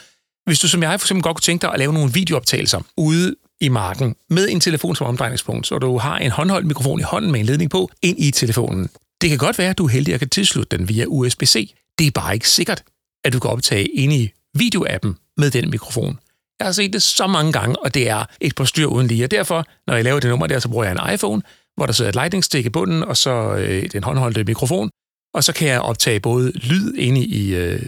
Hvis 0.46 0.60
du 0.60 0.68
som 0.68 0.84
jeg 0.84 1.00
for 1.00 1.06
eksempel 1.06 1.24
godt 1.24 1.36
kunne 1.36 1.42
tænke 1.42 1.62
dig 1.62 1.74
at 1.74 1.80
lave 1.80 1.94
nogle 1.94 2.14
videooptagelser 2.14 2.82
ude 2.98 3.36
i 3.62 3.70
marken 3.70 4.16
med 4.30 4.50
en 4.50 4.60
telefon 4.60 4.96
som 4.96 5.08
omdrejningspunkt, 5.08 5.68
så 5.68 5.78
du 5.78 5.98
har 5.98 6.18
en 6.18 6.32
håndholdt 6.32 6.68
mikrofon 6.68 7.00
i 7.00 7.04
hånden 7.04 7.32
med 7.32 7.40
en 7.40 7.46
ledning 7.46 7.72
på 7.72 7.90
ind 8.02 8.20
i 8.20 8.32
telefonen. 8.32 8.90
Det 9.22 9.30
kan 9.30 9.40
godt 9.40 9.58
være, 9.58 9.70
at 9.70 9.78
du 9.78 9.86
er 9.86 9.90
heldig 9.90 10.14
at 10.14 10.20
kan 10.20 10.30
tilslutte 10.30 10.78
den 10.78 10.90
via 10.90 11.06
USB-C. 11.06 11.74
Det 12.00 12.08
er 12.08 12.12
bare 12.12 12.34
ikke 12.34 12.50
sikkert, 12.50 12.84
at 13.24 13.34
du 13.34 13.40
kan 13.40 13.52
optage 13.52 13.86
ind 13.86 14.14
i 14.14 14.32
videoappen 14.54 15.16
med 15.38 15.52
den 15.52 15.70
mikrofon. 15.70 16.20
Jeg 16.60 16.68
har 16.68 16.72
set 16.72 16.94
det 16.94 17.02
så 17.02 17.28
mange 17.28 17.52
gange, 17.52 17.80
og 17.80 17.94
det 17.94 18.10
er 18.10 18.26
et 18.42 18.56
par 18.56 18.66
styr 18.66 18.86
uden 18.86 19.08
lige. 19.08 19.24
Og 19.24 19.32
derfor, 19.32 19.66
når 19.88 19.96
jeg 19.96 20.04
laver 20.04 20.20
det 20.20 20.30
nummer 20.30 20.48
der, 20.48 20.60
så 20.60 20.70
bruger 20.70 20.86
jeg 20.86 20.92
en 20.92 21.14
iPhone, 21.14 21.42
hvor 21.76 21.86
der 21.86 21.94
sidder 21.94 22.10
et 22.10 22.16
lightning-stik 22.16 22.66
i 22.66 22.70
bunden, 22.70 23.04
og 23.04 23.18
så 23.18 23.56
øh, 23.56 23.92
den 23.92 24.04
håndholdte 24.04 24.44
mikrofon. 24.44 24.90
Og 25.34 25.44
så 25.44 25.54
kan 25.54 25.68
jeg 25.68 25.82
optage 25.82 26.20
både 26.20 26.52
lyd 26.52 26.94
inde 26.94 27.26
i 27.26 27.56
øh, 27.56 27.82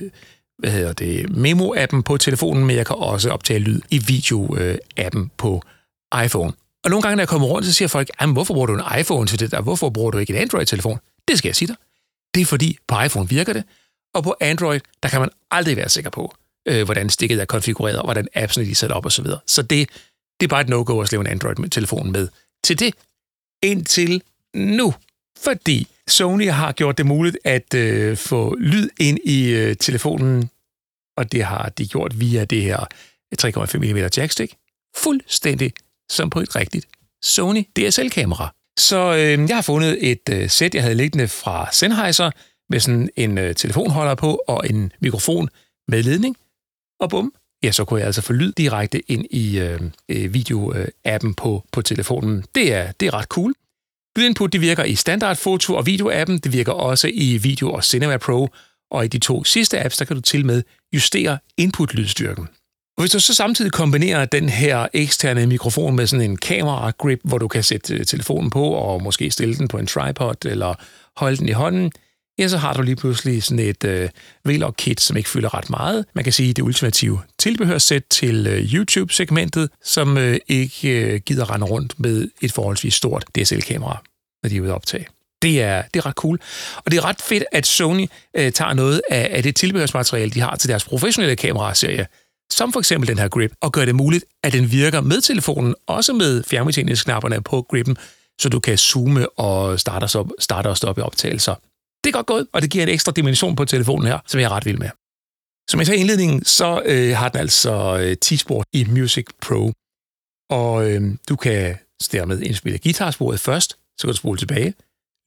hvad 0.57 0.71
hedder 0.71 0.93
det, 0.93 1.29
memo-appen 1.29 2.01
på 2.01 2.17
telefonen, 2.17 2.65
men 2.65 2.75
jeg 2.75 2.85
kan 2.85 2.95
også 2.95 3.29
optage 3.29 3.59
lyd 3.59 3.81
i 3.91 3.97
video-appen 3.97 5.29
på 5.37 5.61
iPhone. 6.25 6.53
Og 6.83 6.89
nogle 6.89 7.01
gange, 7.01 7.15
når 7.15 7.21
jeg 7.21 7.27
kommer 7.27 7.47
rundt, 7.47 7.67
så 7.67 7.73
siger 7.73 7.87
folk, 7.87 8.09
hvorfor 8.33 8.53
bruger 8.53 8.67
du 8.67 8.73
en 8.73 8.99
iPhone 8.99 9.27
til 9.27 9.39
det 9.39 9.51
der? 9.51 9.61
Hvorfor 9.61 9.89
bruger 9.89 10.11
du 10.11 10.17
ikke 10.17 10.33
en 10.33 10.41
Android-telefon? 10.41 10.99
Det 11.27 11.37
skal 11.37 11.49
jeg 11.49 11.55
sige 11.55 11.67
dig. 11.67 11.75
Det 12.33 12.41
er 12.41 12.45
fordi, 12.45 12.77
på 12.87 13.01
iPhone 13.01 13.29
virker 13.29 13.53
det, 13.53 13.63
og 14.13 14.23
på 14.23 14.35
Android, 14.41 14.79
der 15.03 15.09
kan 15.09 15.19
man 15.19 15.29
aldrig 15.51 15.77
være 15.77 15.89
sikker 15.89 16.09
på, 16.09 16.35
øh, 16.67 16.83
hvordan 16.83 17.09
stikket 17.09 17.41
er 17.41 17.45
konfigureret, 17.45 17.97
og 17.97 18.03
hvordan 18.03 18.27
appsene 18.35 18.71
er 18.71 18.75
sat 18.75 18.91
op 18.91 19.05
osv. 19.05 19.25
Så, 19.25 19.37
så 19.47 19.61
det, 19.61 19.89
det 20.39 20.45
er 20.45 20.47
bare 20.47 20.61
et 20.61 20.69
no-go 20.69 20.99
at 20.99 21.07
slæve 21.07 21.21
en 21.21 21.27
Android-telefon 21.27 22.11
med 22.11 22.27
til 22.63 22.79
det 22.79 22.93
indtil 23.65 24.21
nu. 24.55 24.93
Fordi 25.43 25.87
Sony 26.07 26.49
har 26.49 26.71
gjort 26.71 26.97
det 26.97 27.05
muligt 27.05 27.37
at 27.43 27.73
øh, 27.73 28.17
få 28.17 28.55
lyd 28.55 28.89
ind 28.99 29.19
i 29.23 29.49
øh, 29.49 29.75
telefonen, 29.75 30.49
og 31.17 31.31
det 31.31 31.43
har 31.43 31.69
de 31.69 31.87
gjort 31.87 32.19
via 32.19 32.45
det 32.45 32.61
her 32.61 32.85
3,5 33.41 33.77
mm 33.77 33.97
jackstick. 34.17 34.53
Fuldstændig 34.97 35.73
som 36.09 36.29
på 36.29 36.39
et 36.39 36.55
rigtigt 36.55 36.87
Sony 37.21 37.63
DSL-kamera. 37.75 38.53
Så 38.79 39.13
øh, 39.13 39.49
jeg 39.49 39.57
har 39.57 39.61
fundet 39.61 40.11
et 40.11 40.29
øh, 40.31 40.49
sæt, 40.49 40.75
jeg 40.75 40.83
havde 40.83 40.95
liggende 40.95 41.27
fra 41.27 41.69
Sennheiser, 41.71 42.31
med 42.69 42.79
sådan 42.79 43.09
en 43.15 43.37
øh, 43.37 43.55
telefonholder 43.55 44.15
på 44.15 44.41
og 44.47 44.69
en 44.69 44.91
mikrofon 44.99 45.49
med 45.87 46.03
ledning. 46.03 46.37
Og 46.99 47.09
bum, 47.09 47.33
ja, 47.65 47.71
så 47.71 47.85
kunne 47.85 47.99
jeg 47.99 48.05
altså 48.07 48.21
få 48.21 48.33
lyd 48.33 48.51
direkte 48.51 49.11
ind 49.11 49.25
i 49.31 49.59
øh, 49.59 49.79
videoappen 50.33 50.33
video-appen 50.33 51.33
på, 51.33 51.63
på 51.71 51.81
telefonen. 51.81 52.43
Det 52.55 52.73
er, 52.73 52.91
det 52.91 53.07
er 53.07 53.13
ret 53.13 53.27
cool. 53.27 53.53
Lydinput 54.17 54.53
det 54.53 54.61
virker 54.61 54.83
i 54.83 54.95
standard 54.95 55.37
foto- 55.37 55.75
og 55.75 55.87
video-appen. 55.87 56.39
Det 56.43 56.53
virker 56.53 56.71
også 56.71 57.11
i 57.13 57.37
Video 57.37 57.71
og 57.71 57.83
Cinema 57.83 58.17
Pro. 58.17 58.49
Og 58.91 59.05
i 59.05 59.07
de 59.07 59.19
to 59.19 59.43
sidste 59.43 59.83
apps, 59.83 59.97
der 59.97 60.05
kan 60.05 60.15
du 60.15 60.21
til 60.21 60.45
med 60.45 60.63
justere 60.93 61.37
input-lydstyrken. 61.57 62.47
Og 62.97 63.01
hvis 63.01 63.11
du 63.11 63.19
så 63.19 63.33
samtidig 63.33 63.71
kombinerer 63.71 64.25
den 64.25 64.49
her 64.49 64.87
eksterne 64.93 65.47
mikrofon 65.47 65.95
med 65.95 66.07
sådan 66.07 66.29
en 66.31 66.37
kamera-grip, 66.37 67.19
hvor 67.23 67.37
du 67.37 67.47
kan 67.47 67.63
sætte 67.63 67.93
øh, 67.93 68.05
telefonen 68.05 68.49
på 68.49 68.63
og 68.63 69.03
måske 69.03 69.31
stille 69.31 69.55
den 69.55 69.67
på 69.67 69.77
en 69.77 69.87
tripod 69.87 70.45
eller 70.45 70.73
holde 71.17 71.37
den 71.37 71.49
i 71.49 71.51
hånden, 71.51 71.91
ja, 72.39 72.47
så 72.47 72.57
har 72.57 72.73
du 72.73 72.81
lige 72.81 72.95
pludselig 72.95 73.43
sådan 73.43 73.59
et 73.59 73.83
øh, 73.83 74.09
Vlog-kit, 74.45 75.01
som 75.01 75.17
ikke 75.17 75.29
fylder 75.29 75.53
ret 75.53 75.69
meget. 75.69 76.05
Man 76.15 76.23
kan 76.23 76.33
sige, 76.33 76.53
det 76.53 76.61
ultimative 76.61 77.21
tilbehørssæt 77.39 78.03
til 78.09 78.47
øh, 78.47 78.73
YouTube-segmentet, 78.73 79.69
som 79.83 80.17
øh, 80.17 80.37
ikke 80.47 80.89
øh, 80.89 81.19
gider 81.19 81.53
rende 81.53 81.65
rundt 81.65 81.99
med 81.99 82.29
et 82.41 82.51
forholdsvis 82.51 82.93
stort 82.93 83.25
DSL-kamera, 83.37 84.03
når 84.43 84.49
de 84.49 84.57
er 84.57 84.61
ude 84.61 84.69
at 84.69 84.75
optage. 84.75 85.07
Det 85.41 85.61
er, 85.61 85.81
det 85.93 85.99
er 85.99 86.05
ret 86.05 86.15
cool. 86.15 86.39
Og 86.77 86.91
det 86.91 86.97
er 86.97 87.05
ret 87.05 87.21
fedt, 87.21 87.43
at 87.51 87.65
Sony 87.65 88.07
øh, 88.37 88.51
tager 88.51 88.73
noget 88.73 89.01
af, 89.09 89.29
af 89.31 89.43
det 89.43 89.55
tilbehørsmateriale, 89.55 90.31
de 90.31 90.39
har 90.39 90.55
til 90.55 90.69
deres 90.69 90.85
professionelle 90.85 91.35
kameraserie, 91.35 92.07
som 92.51 92.73
for 92.73 92.79
eksempel 92.79 93.07
den 93.07 93.17
her 93.17 93.27
grip, 93.27 93.51
og 93.61 93.71
gør 93.71 93.85
det 93.85 93.95
muligt, 93.95 94.25
at 94.43 94.53
den 94.53 94.71
virker 94.71 95.01
med 95.01 95.21
telefonen, 95.21 95.75
også 95.87 96.13
med 96.13 96.43
fjernbetjeningsknapperne 96.43 97.41
på 97.41 97.61
grippen, 97.61 97.97
så 98.39 98.49
du 98.49 98.59
kan 98.59 98.77
zoome 98.77 99.39
og 99.39 99.79
starte, 99.79 100.19
op, 100.19 100.27
starte 100.39 100.67
og 100.67 100.77
stoppe 100.77 101.03
optagelser. 101.03 101.55
Det 102.05 102.11
er 102.11 102.17
godt 102.17 102.25
gået, 102.25 102.47
og 102.53 102.61
det 102.61 102.69
giver 102.69 102.83
en 102.83 102.89
ekstra 102.89 103.11
dimension 103.11 103.55
på 103.55 103.65
telefonen 103.65 104.07
her, 104.07 104.19
som 104.27 104.39
jeg 104.39 104.45
er 104.45 104.49
ret 104.49 104.65
vild 104.65 104.77
med. 104.77 104.89
Som 105.69 105.79
jeg 105.79 105.87
sagde 105.87 105.97
i 105.97 106.01
indledningen, 106.01 106.43
så 106.43 106.81
øh, 106.85 107.17
har 107.17 107.29
den 107.29 107.39
altså 107.39 107.73
øh, 108.01 108.15
10-spor 108.25 108.63
i 108.73 108.85
Music 108.85 109.25
Pro. 109.41 109.71
Og 110.49 110.91
øh, 110.91 111.01
du 111.29 111.35
kan 111.35 111.77
dermed 112.11 112.41
indspille 112.41 112.79
guitarsporet 112.79 113.39
først, 113.39 113.69
så 113.97 114.07
kan 114.07 114.11
du 114.11 114.17
spole 114.17 114.37
tilbage. 114.37 114.73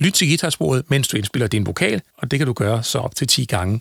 Lyt 0.00 0.12
til 0.12 0.28
guitarsporet, 0.28 0.90
mens 0.90 1.08
du 1.08 1.16
indspiller 1.16 1.48
din 1.48 1.66
vokal, 1.66 2.02
og 2.18 2.30
det 2.30 2.38
kan 2.38 2.46
du 2.46 2.52
gøre 2.52 2.82
så 2.82 2.98
op 2.98 3.14
til 3.14 3.26
10 3.26 3.44
gange. 3.44 3.80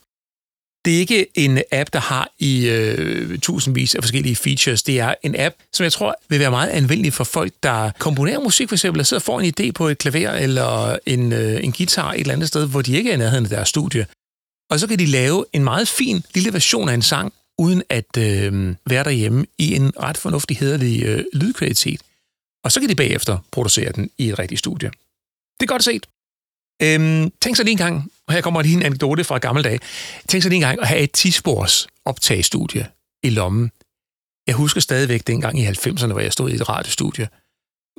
Det 0.88 0.96
er 0.96 1.00
ikke 1.00 1.28
en 1.36 1.62
app, 1.72 1.94
der 1.94 2.00
har 2.00 2.32
i 2.40 2.68
øh, 2.70 3.40
tusindvis 3.40 3.96
af 3.96 4.04
forskellige 4.04 4.36
features. 4.36 4.84
Det 4.84 5.00
er 5.00 5.16
en 5.24 5.36
app, 5.40 5.56
som 5.74 5.84
jeg 5.84 5.94
tror 5.94 6.16
vil 6.30 6.40
være 6.40 6.52
meget 6.52 6.70
anvendelig 6.70 7.14
for 7.14 7.24
folk, 7.24 7.54
der 7.64 7.92
komponerer 8.00 8.40
musik 8.40 8.70
for 8.70 8.76
eksempel, 8.76 9.00
og 9.00 9.06
sidder 9.06 9.22
og 9.22 9.26
får 9.26 9.40
en 9.40 9.54
idé 9.60 9.72
på 9.72 9.88
et 9.88 9.98
klaver 9.98 10.32
eller 10.32 10.98
en, 11.06 11.34
øh, 11.34 11.64
en 11.64 11.72
guitar 11.72 12.14
et 12.14 12.20
eller 12.20 12.34
andet 12.34 12.48
sted, 12.48 12.68
hvor 12.68 12.82
de 12.82 12.98
ikke 12.98 13.10
er 13.10 13.14
i 13.14 13.18
nærheden 13.18 13.46
af 13.46 13.50
deres 13.50 13.70
studie. 13.70 14.08
Og 14.70 14.80
så 14.80 14.88
kan 14.88 15.00
de 15.00 15.06
lave 15.06 15.46
en 15.54 15.64
meget 15.64 15.88
fin 15.88 16.24
lille 16.36 16.54
version 16.54 16.90
af 16.90 16.94
en 16.94 17.02
sang, 17.02 17.34
uden 17.58 17.84
at 17.90 18.18
øh, 18.18 18.76
være 18.86 19.04
derhjemme 19.04 19.46
i 19.58 19.76
en 19.76 19.92
ret 20.00 20.18
fornuftig, 20.18 20.58
hederlig 20.58 21.04
øh, 21.04 21.24
lydkvalitet. 21.34 22.02
Og 22.64 22.72
så 22.72 22.80
kan 22.80 22.90
de 22.90 22.96
bagefter 22.96 23.38
producere 23.52 23.92
den 23.92 24.10
i 24.18 24.30
et 24.30 24.40
rigtigt 24.40 24.60
studie. 24.60 24.90
Det 25.60 25.66
er 25.66 25.74
godt 25.74 25.84
set. 25.84 26.06
Øhm, 26.82 27.32
tænk 27.42 27.56
så 27.56 27.64
lige 27.64 27.72
en 27.72 27.78
gang, 27.78 28.12
og 28.28 28.34
her 28.34 28.42
kommer 28.42 28.62
lige 28.62 28.76
en 28.76 28.84
anekdote 28.84 29.24
fra 29.24 29.38
gamle 29.38 29.64
dage. 29.64 29.80
Tænk 30.30 30.44
så 30.44 30.50
lige 30.50 30.58
en 30.58 30.62
gang 30.62 30.82
at 30.82 30.88
have 30.88 31.02
et 31.02 31.18
10-spors 31.18 31.88
optagestudie 32.06 32.88
i 33.24 33.30
lommen. 33.30 33.72
Jeg 34.48 34.56
husker 34.56 34.82
stadigvæk 34.82 35.28
dengang 35.28 35.60
i 35.60 35.66
90'erne, 35.68 36.12
hvor 36.12 36.20
jeg 36.20 36.34
stod 36.34 36.50
i 36.52 36.56
et 36.56 36.70
radiostudie, 36.70 37.28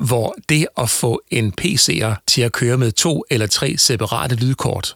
hvor 0.07 0.35
det 0.49 0.67
at 0.77 0.91
få 0.91 1.23
en 1.31 1.53
PC'er 1.61 2.15
til 2.27 2.43
at 2.43 2.53
køre 2.53 2.79
med 2.79 2.93
to 2.93 3.25
eller 3.31 3.47
tre 3.47 3.77
separate 3.77 4.35
lydkort, 4.35 4.95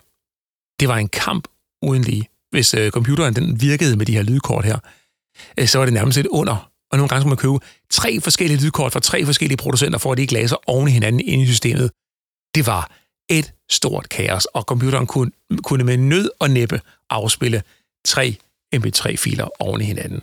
det 0.80 0.88
var 0.88 0.96
en 0.96 1.08
kamp 1.08 1.48
uden 1.82 2.02
lige. 2.02 2.28
Hvis 2.50 2.74
øh, 2.74 2.90
computeren 2.90 3.34
den 3.34 3.60
virkede 3.60 3.96
med 3.96 4.06
de 4.06 4.12
her 4.12 4.22
lydkort 4.22 4.64
her, 4.64 4.78
øh, 5.58 5.68
så 5.68 5.78
var 5.78 5.84
det 5.84 5.94
nærmest 5.94 6.18
et 6.18 6.26
under. 6.26 6.70
Og 6.90 6.98
nogle 6.98 7.08
gange 7.08 7.20
skulle 7.20 7.30
man 7.30 7.36
købe 7.36 7.58
tre 7.90 8.20
forskellige 8.20 8.60
lydkort 8.60 8.92
fra 8.92 9.00
tre 9.00 9.24
forskellige 9.24 9.56
producenter, 9.56 9.98
for 9.98 10.12
at 10.12 10.16
de 10.16 10.22
ikke 10.22 10.32
lagde 10.32 10.48
sig 10.48 10.58
oven 10.66 10.88
i 10.88 10.90
hinanden 10.90 11.20
inde 11.20 11.44
i 11.44 11.46
systemet. 11.46 11.90
Det 12.54 12.66
var 12.66 12.90
et 13.28 13.52
stort 13.70 14.08
kaos, 14.08 14.44
og 14.44 14.62
computeren 14.62 15.06
kunne, 15.06 15.30
kunne 15.62 15.84
med 15.84 15.96
nød 15.96 16.30
og 16.38 16.50
næppe 16.50 16.80
afspille 17.10 17.62
tre 18.04 18.36
MP3-filer 18.76 19.48
oven 19.58 19.80
i 19.80 19.84
hinanden. 19.84 20.22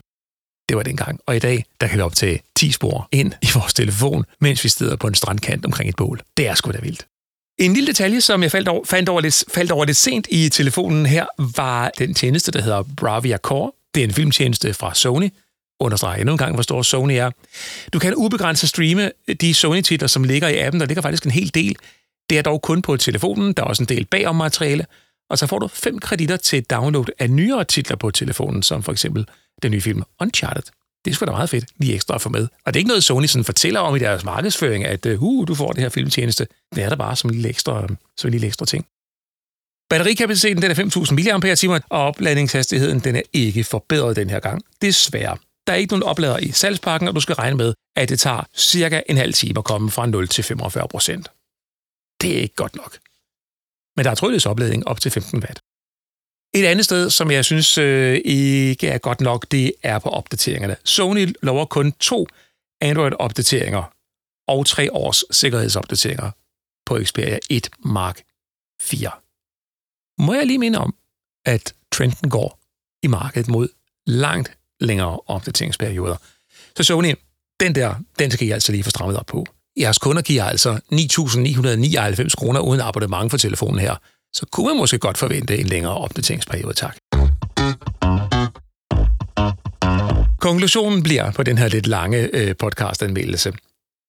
Det 0.70 0.78
var 0.78 0.84
dengang. 0.84 1.20
Og 1.26 1.36
i 1.36 1.40
dag, 1.40 1.66
der 1.82 1.88
kan 1.88 1.98
vi 1.98 2.02
optage 2.02 2.42
10 2.56 2.72
spor 2.72 3.08
ind 3.12 3.34
i 3.42 3.48
vores 3.56 3.74
telefon, 3.74 4.26
mens 4.42 4.64
vi 4.64 4.70
sidder 4.70 4.96
på 4.96 5.08
en 5.08 5.16
strandkant 5.16 5.66
omkring 5.66 5.90
et 5.90 5.96
bål. 5.96 6.22
Det 6.38 6.48
er 6.48 6.56
sgu 6.56 6.72
da 6.72 6.80
vildt. 6.82 7.06
En 7.60 7.74
lille 7.74 7.88
detalje, 7.88 8.22
som 8.22 8.44
jeg 8.44 8.52
faldt 8.52 8.68
over, 8.68 8.86
fandt 8.86 9.10
over 9.10 9.22
lidt, 9.22 9.44
faldt 9.54 9.72
over 9.72 9.86
lidt 9.86 9.98
sent 9.98 10.28
i 10.30 10.50
telefonen 10.50 11.06
her, 11.06 11.26
var 11.56 11.92
den 11.98 12.14
tjeneste, 12.14 12.52
der 12.52 12.62
hedder 12.62 12.84
Bravia 12.98 13.38
Core. 13.38 13.72
Det 13.96 14.04
er 14.04 14.08
en 14.08 14.14
filmtjeneste 14.14 14.74
fra 14.74 14.96
Sony. 14.96 15.30
Understreger 15.80 16.18
endnu 16.18 16.32
en 16.32 16.38
gang, 16.38 16.54
hvor 16.54 16.64
stor 16.64 16.82
Sony 16.82 17.12
er. 17.12 17.32
Du 17.94 18.00
kan 18.00 18.16
ubegrænset 18.16 18.70
streame 18.70 19.12
de 19.42 19.54
Sony-titler, 19.54 20.08
som 20.08 20.24
ligger 20.24 20.48
i 20.48 20.58
appen. 20.58 20.80
Der 20.80 20.88
ligger 20.88 21.02
faktisk 21.02 21.26
en 21.26 21.32
hel 21.32 21.54
del. 21.54 21.76
Det 22.30 22.38
er 22.38 22.42
dog 22.42 22.62
kun 22.62 22.82
på 22.82 22.98
telefonen, 22.98 23.54
der 23.54 23.64
er 23.64 23.68
også 23.68 23.84
en 23.84 23.90
del 23.90 24.06
bagom 24.06 24.36
materiale, 24.36 24.86
og 25.30 25.38
så 25.38 25.48
får 25.48 25.60
du 25.60 25.68
fem 25.68 26.00
kreditter 26.00 26.38
til 26.38 26.64
download 26.64 27.06
af 27.20 27.30
nyere 27.30 27.64
titler 27.64 27.98
på 27.98 28.12
telefonen, 28.12 28.64
som 28.64 28.84
for 28.84 28.92
eksempel 28.92 29.26
den 29.64 29.72
nye 29.72 29.82
film 29.82 30.04
Uncharted. 30.22 30.64
Det 31.06 31.12
er 31.12 31.16
sgu 31.16 31.26
da 31.26 31.32
meget 31.32 31.50
fedt, 31.50 31.66
lige 31.78 31.94
ekstra 31.94 32.16
at 32.16 32.22
få 32.22 32.30
med. 32.30 32.48
Og 32.66 32.74
det 32.74 32.76
er 32.76 32.80
ikke 32.80 32.88
noget, 32.88 33.04
Sony 33.04 33.26
sådan 33.26 33.46
fortæller 33.46 33.80
om 33.80 33.96
i 33.96 34.00
deres 34.00 34.24
markedsføring, 34.24 34.86
at 34.86 35.06
uh, 35.06 35.48
du 35.48 35.56
får 35.56 35.72
det 35.72 35.82
her 35.82 35.90
filmtjeneste. 35.90 36.48
Det 36.76 36.84
er 36.84 36.90
der 36.90 36.96
bare 36.96 37.16
som 37.16 37.30
en 37.30 37.34
lille 37.34 37.50
ekstra, 37.50 37.84
øh, 37.84 37.90
som 38.18 38.28
en 38.28 38.32
lille 38.32 38.48
ekstra 38.48 38.66
ting. 38.66 38.86
Batterikapaciteten 39.90 40.62
den 40.62 40.72
er 40.72 40.76
5.000 40.76 41.68
mAh, 41.68 41.82
og 41.90 42.00
opladningshastigheden 42.00 43.00
den 43.00 43.16
er 43.16 43.22
ikke 43.34 43.64
forbedret 43.64 44.16
den 44.16 44.30
her 44.30 44.40
gang. 44.40 44.62
Desværre. 44.82 45.38
Der 45.68 45.74
er 45.74 45.78
ikke 45.78 45.92
nogen 45.92 46.04
oplader 46.04 46.38
i 46.38 46.52
salgspakken, 46.52 47.08
og 47.08 47.16
du 47.16 47.20
skal 47.20 47.36
regne 47.36 47.58
med, 47.58 47.74
at 47.96 48.10
det 48.10 48.20
tager 48.20 48.48
cirka 48.58 49.02
en 49.10 49.18
halv 49.18 49.34
time 49.34 49.58
at 49.58 49.64
komme 49.64 49.92
fra 49.92 50.06
0 50.06 50.28
til 50.28 50.44
45 50.44 50.88
procent. 50.88 51.32
Det 52.22 52.38
er 52.38 52.42
ikke 52.42 52.56
godt 52.56 52.76
nok. 52.76 52.98
Men 53.96 54.06
der 54.06 54.12
er 54.12 54.16
trådløs 54.16 54.46
opladning 54.46 54.88
op 54.88 55.02
til 55.02 55.12
15 55.12 55.40
watt. 55.40 55.62
Et 56.54 56.66
andet 56.66 56.86
sted, 56.86 57.10
som 57.10 57.32
jeg 57.32 57.46
synes 57.46 57.78
øh, 57.78 58.22
ikke 58.26 58.88
er 58.88 58.98
godt 58.98 59.22
nok, 59.22 59.46
det 59.52 59.74
er 59.84 60.00
på 60.00 60.10
opdateringerne. 60.10 60.76
Sony 60.84 61.36
lover 61.42 61.66
kun 61.66 61.92
to 61.92 62.28
Android-opdateringer 62.82 63.94
og 64.48 64.66
tre 64.66 64.94
års 64.94 65.24
sikkerhedsopdateringer 65.32 66.32
på 66.86 67.00
Xperia 67.04 67.40
1 67.50 67.70
Mark 67.80 68.22
4. 68.82 69.12
Må 70.18 70.34
jeg 70.34 70.46
lige 70.46 70.60
minde 70.60 70.80
om, 70.80 70.96
at 71.46 71.76
trenden 71.92 72.30
går 72.30 72.60
i 73.04 73.08
markedet 73.08 73.48
mod 73.48 73.68
langt 74.06 74.58
længere 74.80 75.20
opdateringsperioder. 75.26 76.18
Så 76.78 76.84
Sony, 76.84 77.16
den 77.60 77.76
der, 77.76 77.96
den 78.20 78.32
skal 78.32 78.48
I 78.48 78.52
altså 78.52 78.72
lige 78.72 78.84
få 78.84 78.90
strammet 78.90 79.18
op 79.18 79.26
på. 79.26 79.46
Jeres 79.80 79.98
kunder 79.98 80.22
giver 80.22 80.44
altså 80.44 80.80
9.999 80.94 82.36
kroner 82.38 82.60
uden 82.60 82.82
abonnement 82.82 83.32
for 83.32 83.38
telefonen 83.38 83.80
her. 83.80 83.96
Så 84.36 84.46
kunne 84.52 84.68
man 84.68 84.78
måske 84.78 84.98
godt 84.98 85.18
forvente 85.18 85.58
en 85.58 85.66
længere 85.66 85.94
opdateringsperiode, 85.94 86.74
tak. 86.74 86.96
Konklusionen 90.40 91.04
bliver 91.04 91.32
på 91.32 91.44
den 91.44 91.58
her 91.58 91.68
lidt 91.68 91.88
lange 91.88 92.30
øh, 92.34 92.56
podcast-anmeldelse, 92.56 93.54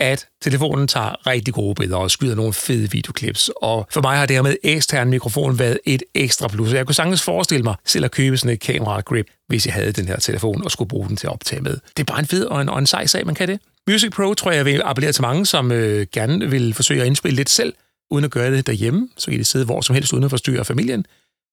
at 0.01 0.27
telefonen 0.43 0.89
tager 0.89 1.27
rigtig 1.27 1.55
gode 1.55 1.75
billeder 1.75 1.99
og 1.99 2.11
skyder 2.11 2.35
nogle 2.35 2.53
fede 2.53 2.91
videoklips. 2.91 3.51
Og 3.57 3.87
for 3.91 4.01
mig 4.01 4.17
har 4.17 4.27
det 4.27 4.37
her 4.37 4.43
med 4.43 4.57
ekstern 4.63 5.09
mikrofon 5.11 5.59
været 5.59 5.79
et 5.85 6.03
ekstra 6.15 6.49
plus. 6.49 6.73
Jeg 6.73 6.87
kunne 6.87 6.95
sagtens 6.95 7.23
forestille 7.23 7.63
mig 7.63 7.75
selv 7.87 8.05
at 8.05 8.11
købe 8.11 8.37
sådan 8.37 8.55
et 8.55 8.61
kamera-grip, 8.61 9.27
hvis 9.49 9.67
jeg 9.67 9.75
havde 9.75 9.93
den 9.93 10.09
her 10.09 10.17
telefon 10.17 10.65
og 10.65 10.71
skulle 10.71 10.89
bruge 10.89 11.09
den 11.09 11.17
til 11.17 11.27
at 11.27 11.33
optage 11.33 11.63
med. 11.63 11.79
Det 11.97 12.03
er 12.03 12.13
bare 12.13 12.21
en 12.21 12.27
fed 12.27 12.45
og 12.45 12.61
en, 12.61 12.69
og 12.69 12.79
en 12.79 12.87
sej 12.87 13.07
sag, 13.07 13.27
man 13.27 13.35
kan 13.35 13.49
det. 13.49 13.61
Music 13.91 14.13
Pro 14.13 14.35
tror 14.35 14.51
jeg 14.51 14.65
vil 14.65 14.83
appellere 14.85 15.13
til 15.13 15.23
mange, 15.23 15.47
som 15.47 15.73
øh, 15.73 16.07
gerne 16.13 16.51
vil 16.51 16.75
forsøge 16.75 17.01
at 17.01 17.07
indspille 17.07 17.37
lidt 17.37 17.51
selv, 17.51 17.75
uden 18.11 18.25
at 18.25 18.31
gøre 18.31 18.51
det 18.51 18.67
derhjemme. 18.67 19.09
Så 19.17 19.31
kan 19.31 19.41
de 19.41 19.45
sidde 19.45 19.65
hvor 19.65 19.81
som 19.81 19.95
helst 19.95 20.13
uden 20.13 20.25
at 20.25 20.31
forstyrre 20.31 20.65
familien. 20.65 21.07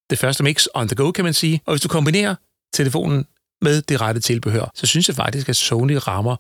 Det 0.10 0.20
første 0.20 0.44
mix 0.44 0.66
on 0.74 0.88
the 0.88 0.96
go, 0.96 1.12
kan 1.12 1.24
man 1.24 1.34
sige. 1.34 1.62
Og 1.66 1.74
hvis 1.74 1.82
du 1.82 1.88
kombinerer 1.88 2.36
telefonen 2.74 3.26
med 3.62 3.82
det 3.82 4.02
rette 4.02 4.22
tilbehør, 4.22 4.72
så 4.76 4.86
synes 4.86 5.08
jeg 5.08 5.16
faktisk, 5.16 5.50
at 5.50 5.56
Sony 5.56 5.98
rammer 6.08 6.36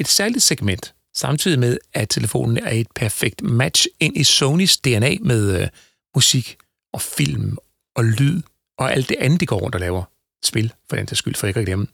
et 0.00 0.08
særligt 0.08 0.42
segment, 0.42 0.94
samtidig 1.14 1.58
med, 1.58 1.78
at 1.92 2.08
telefonen 2.08 2.56
er 2.58 2.70
et 2.70 2.88
perfekt 2.94 3.42
match 3.42 3.86
ind 4.00 4.16
i 4.16 4.24
Sonys 4.24 4.76
DNA 4.76 5.16
med 5.20 5.60
øh, 5.60 5.68
musik 6.14 6.56
og 6.92 7.00
film 7.00 7.58
og 7.96 8.04
lyd 8.04 8.42
og 8.78 8.92
alt 8.92 9.08
det 9.08 9.16
andet, 9.20 9.40
de 9.40 9.46
går 9.46 9.58
rundt 9.58 9.74
og 9.74 9.80
laver. 9.80 10.04
Spil, 10.44 10.72
for 10.88 10.96
den 10.96 11.06
til 11.06 11.16
skyld, 11.16 11.34
for 11.34 11.46
ikke 11.46 11.60
at 11.60 11.66
glemme 11.66 11.86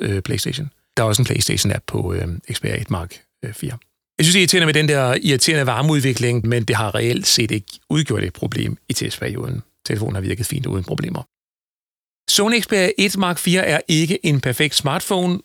øh, 0.00 0.22
PlayStation. 0.22 0.70
Der 0.96 1.02
er 1.02 1.06
også 1.06 1.22
en 1.22 1.26
PlayStation-app 1.26 1.84
på 1.86 2.12
øh, 2.12 2.28
Xperia 2.52 2.80
1 2.80 2.90
Mark 2.90 3.22
øh, 3.44 3.54
4. 3.54 3.78
Jeg 4.18 4.26
synes, 4.26 4.34
det 4.34 4.38
er 4.38 4.42
irriterende 4.42 4.66
med 4.66 4.74
den 4.74 4.88
der 4.88 5.18
irriterende 5.22 5.66
varmeudvikling, 5.66 6.46
men 6.46 6.64
det 6.64 6.76
har 6.76 6.94
reelt 6.94 7.26
set 7.26 7.50
ikke 7.50 7.66
udgjort 7.90 8.24
et 8.24 8.32
problem 8.32 8.76
i 8.88 8.92
testperioden. 8.92 9.62
Telefonen 9.86 10.14
har 10.14 10.22
virket 10.22 10.46
fint 10.46 10.66
uden 10.66 10.84
problemer. 10.84 11.22
Sony 12.30 12.60
Xperia 12.60 12.90
1 12.98 13.18
Mark 13.18 13.38
4 13.38 13.66
er 13.66 13.80
ikke 13.88 14.26
en 14.26 14.40
perfekt 14.40 14.74
smartphone, 14.74 15.38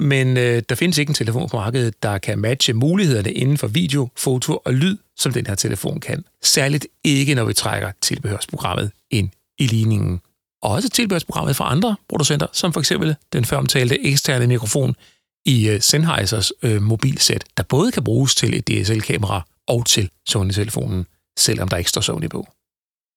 men 0.00 0.36
øh, 0.36 0.62
der 0.68 0.74
findes 0.74 0.98
ikke 0.98 1.10
en 1.10 1.14
telefon 1.14 1.48
på 1.48 1.56
markedet, 1.56 2.02
der 2.02 2.18
kan 2.18 2.38
matche 2.38 2.72
mulighederne 2.72 3.32
inden 3.32 3.58
for 3.58 3.66
video, 3.66 4.08
foto 4.16 4.56
og 4.64 4.74
lyd, 4.74 4.96
som 5.16 5.32
den 5.32 5.46
her 5.46 5.54
telefon 5.54 6.00
kan. 6.00 6.24
Særligt 6.42 6.86
ikke, 7.04 7.34
når 7.34 7.44
vi 7.44 7.54
trækker 7.54 7.92
tilbehørsprogrammet 8.02 8.90
ind 9.10 9.30
i 9.58 9.66
ligningen. 9.66 10.20
Og 10.62 10.70
også 10.70 10.88
tilbehørsprogrammet 10.88 11.56
fra 11.56 11.70
andre 11.70 11.96
producenter, 12.08 12.46
som 12.52 12.72
for 12.72 12.80
eksempel 12.80 13.16
den 13.32 13.44
føromtalte 13.44 14.06
eksterne 14.06 14.46
mikrofon 14.46 14.96
i 15.44 15.68
øh, 15.68 15.80
Sennheisers 15.80 16.52
øh, 16.62 16.82
mobilsæt, 16.82 17.44
der 17.56 17.62
både 17.62 17.92
kan 17.92 18.04
bruges 18.04 18.34
til 18.34 18.54
et 18.54 18.68
DSL-kamera 18.68 19.46
og 19.66 19.86
til 19.86 20.10
Sony-telefonen, 20.28 21.06
selvom 21.38 21.68
der 21.68 21.76
ikke 21.76 21.90
står 21.90 22.00
Sony 22.00 22.28
på. 22.28 22.48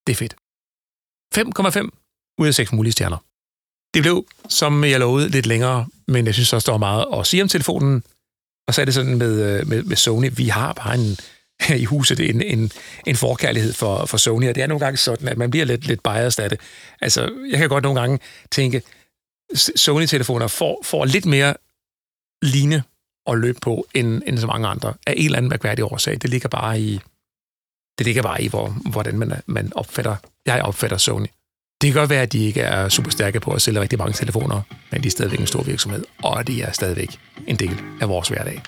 Det 0.07 0.13
er 0.13 0.17
fedt. 0.17 0.35
5,5 1.35 2.35
ud 2.39 2.47
af 2.47 2.53
6 2.53 2.71
mulige 2.71 2.91
stjerner. 2.91 3.17
Det 3.93 4.01
blev, 4.01 4.25
som 4.49 4.83
jeg 4.83 4.99
lovede, 4.99 5.29
lidt 5.29 5.45
længere, 5.45 5.87
men 6.07 6.25
jeg 6.25 6.33
synes 6.33 6.53
også, 6.53 6.65
der 6.65 6.71
var 6.71 6.77
meget 6.77 7.05
at 7.13 7.27
sige 7.27 7.43
om 7.43 7.49
telefonen. 7.49 8.03
Og 8.67 8.73
så 8.73 8.81
er 8.81 8.85
det 8.85 8.93
sådan 8.93 9.17
med, 9.17 9.59
øh, 9.59 9.67
med, 9.67 9.83
med 9.83 9.95
Sony, 9.95 10.29
vi 10.35 10.47
har 10.47 10.73
bare 10.73 10.95
en, 10.95 11.17
i 11.69 11.85
huset 11.85 12.19
en, 12.19 12.41
en, 12.41 12.71
en 13.07 13.15
forkærlighed 13.15 13.73
for, 13.73 14.05
for 14.05 14.17
Sony, 14.17 14.49
og 14.49 14.55
det 14.55 14.63
er 14.63 14.67
nogle 14.67 14.85
gange 14.85 14.97
sådan, 14.97 15.27
at 15.27 15.37
man 15.37 15.51
bliver 15.51 15.65
lidt, 15.65 15.87
lidt 15.87 16.03
biased 16.03 16.43
af 16.43 16.49
det. 16.49 16.59
Altså, 17.01 17.31
jeg 17.49 17.59
kan 17.59 17.69
godt 17.69 17.83
nogle 17.83 17.99
gange 17.99 18.19
tænke, 18.51 18.81
Sony-telefoner 19.55 20.47
får, 20.47 20.81
får 20.83 21.05
lidt 21.05 21.25
mere 21.25 21.53
line 22.41 22.83
at 23.27 23.37
løbe 23.37 23.59
på, 23.61 23.87
end, 23.93 24.21
end 24.27 24.37
så 24.37 24.47
mange 24.47 24.67
andre, 24.67 24.93
af 25.07 25.13
en 25.17 25.25
eller 25.25 25.37
anden 25.37 25.49
mærkværdig 25.49 25.85
årsag. 25.85 26.13
Det 26.21 26.29
ligger 26.29 26.49
bare 26.49 26.81
i, 26.81 26.99
det 27.97 28.05
ligger 28.05 28.21
bare 28.21 28.43
i, 28.43 28.47
hvor, 28.47 28.67
hvordan 28.89 29.19
man, 29.19 29.41
man 29.45 29.71
opfatter, 29.75 30.15
jeg 30.45 30.61
opfatter 30.61 30.97
Sony. 30.97 31.27
Det 31.81 31.93
kan 31.93 31.99
godt 31.99 32.09
være, 32.09 32.21
at 32.21 32.33
de 32.33 32.45
ikke 32.45 32.61
er 32.61 32.89
super 32.89 33.11
stærke 33.11 33.39
på 33.39 33.51
at 33.51 33.61
sælge 33.61 33.81
rigtig 33.81 33.99
mange 33.99 34.13
telefoner, 34.13 34.61
men 34.91 35.03
de 35.03 35.07
er 35.07 35.11
stadigvæk 35.11 35.39
en 35.39 35.47
stor 35.47 35.63
virksomhed, 35.63 36.03
og 36.23 36.47
de 36.47 36.61
er 36.61 36.71
stadigvæk 36.71 37.19
en 37.47 37.55
del 37.55 37.77
af 38.01 38.09
vores 38.09 38.29
hverdag. 38.29 38.61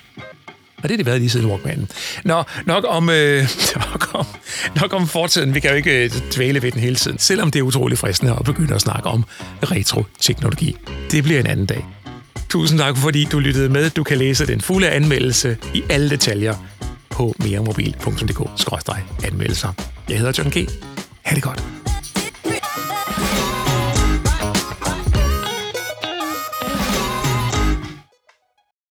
Og 0.85 0.89
det 0.89 0.95
er 0.95 0.97
det 0.97 1.05
været 1.05 1.19
lige 1.19 1.29
siden 1.29 1.45
Walkmanen. 1.45 1.89
Nå, 2.23 2.43
nok 2.65 2.85
om, 2.87 3.09
øh, 3.09 3.47
nok 3.91 4.15
om, 4.15 4.25
nok 4.81 4.93
om 4.93 5.07
fortiden. 5.07 5.53
Vi 5.53 5.59
kan 5.59 5.69
jo 5.69 5.75
ikke 5.75 6.03
øh, 6.03 6.11
dvæle 6.35 6.61
ved 6.61 6.71
den 6.71 6.81
hele 6.81 6.95
tiden, 6.95 7.19
selvom 7.19 7.51
det 7.51 7.59
er 7.59 7.63
utrolig 7.63 7.97
fristende 7.97 8.35
at 8.39 8.45
begynde 8.45 8.75
at 8.75 8.81
snakke 8.81 9.09
om 9.09 9.25
retro-teknologi. 9.63 10.75
Det 11.11 11.23
bliver 11.23 11.39
en 11.39 11.47
anden 11.47 11.65
dag. 11.65 11.85
Tusind 12.49 12.79
tak, 12.79 12.97
fordi 12.97 13.27
du 13.31 13.39
lyttede 13.39 13.69
med. 13.69 13.89
Du 13.89 14.03
kan 14.03 14.17
læse 14.17 14.47
den 14.47 14.61
fulde 14.61 14.89
anmeldelse 14.89 15.57
i 15.73 15.83
alle 15.89 16.09
detaljer 16.09 16.55
på 17.09 17.35
meremobil.dk-anmeldelser. 17.39 19.73
Jeg 20.09 20.17
hedder 20.17 20.33
John 20.37 20.49
G. 20.49 20.67
Ha' 21.21 21.35
det 21.35 21.43
godt. 21.43 21.63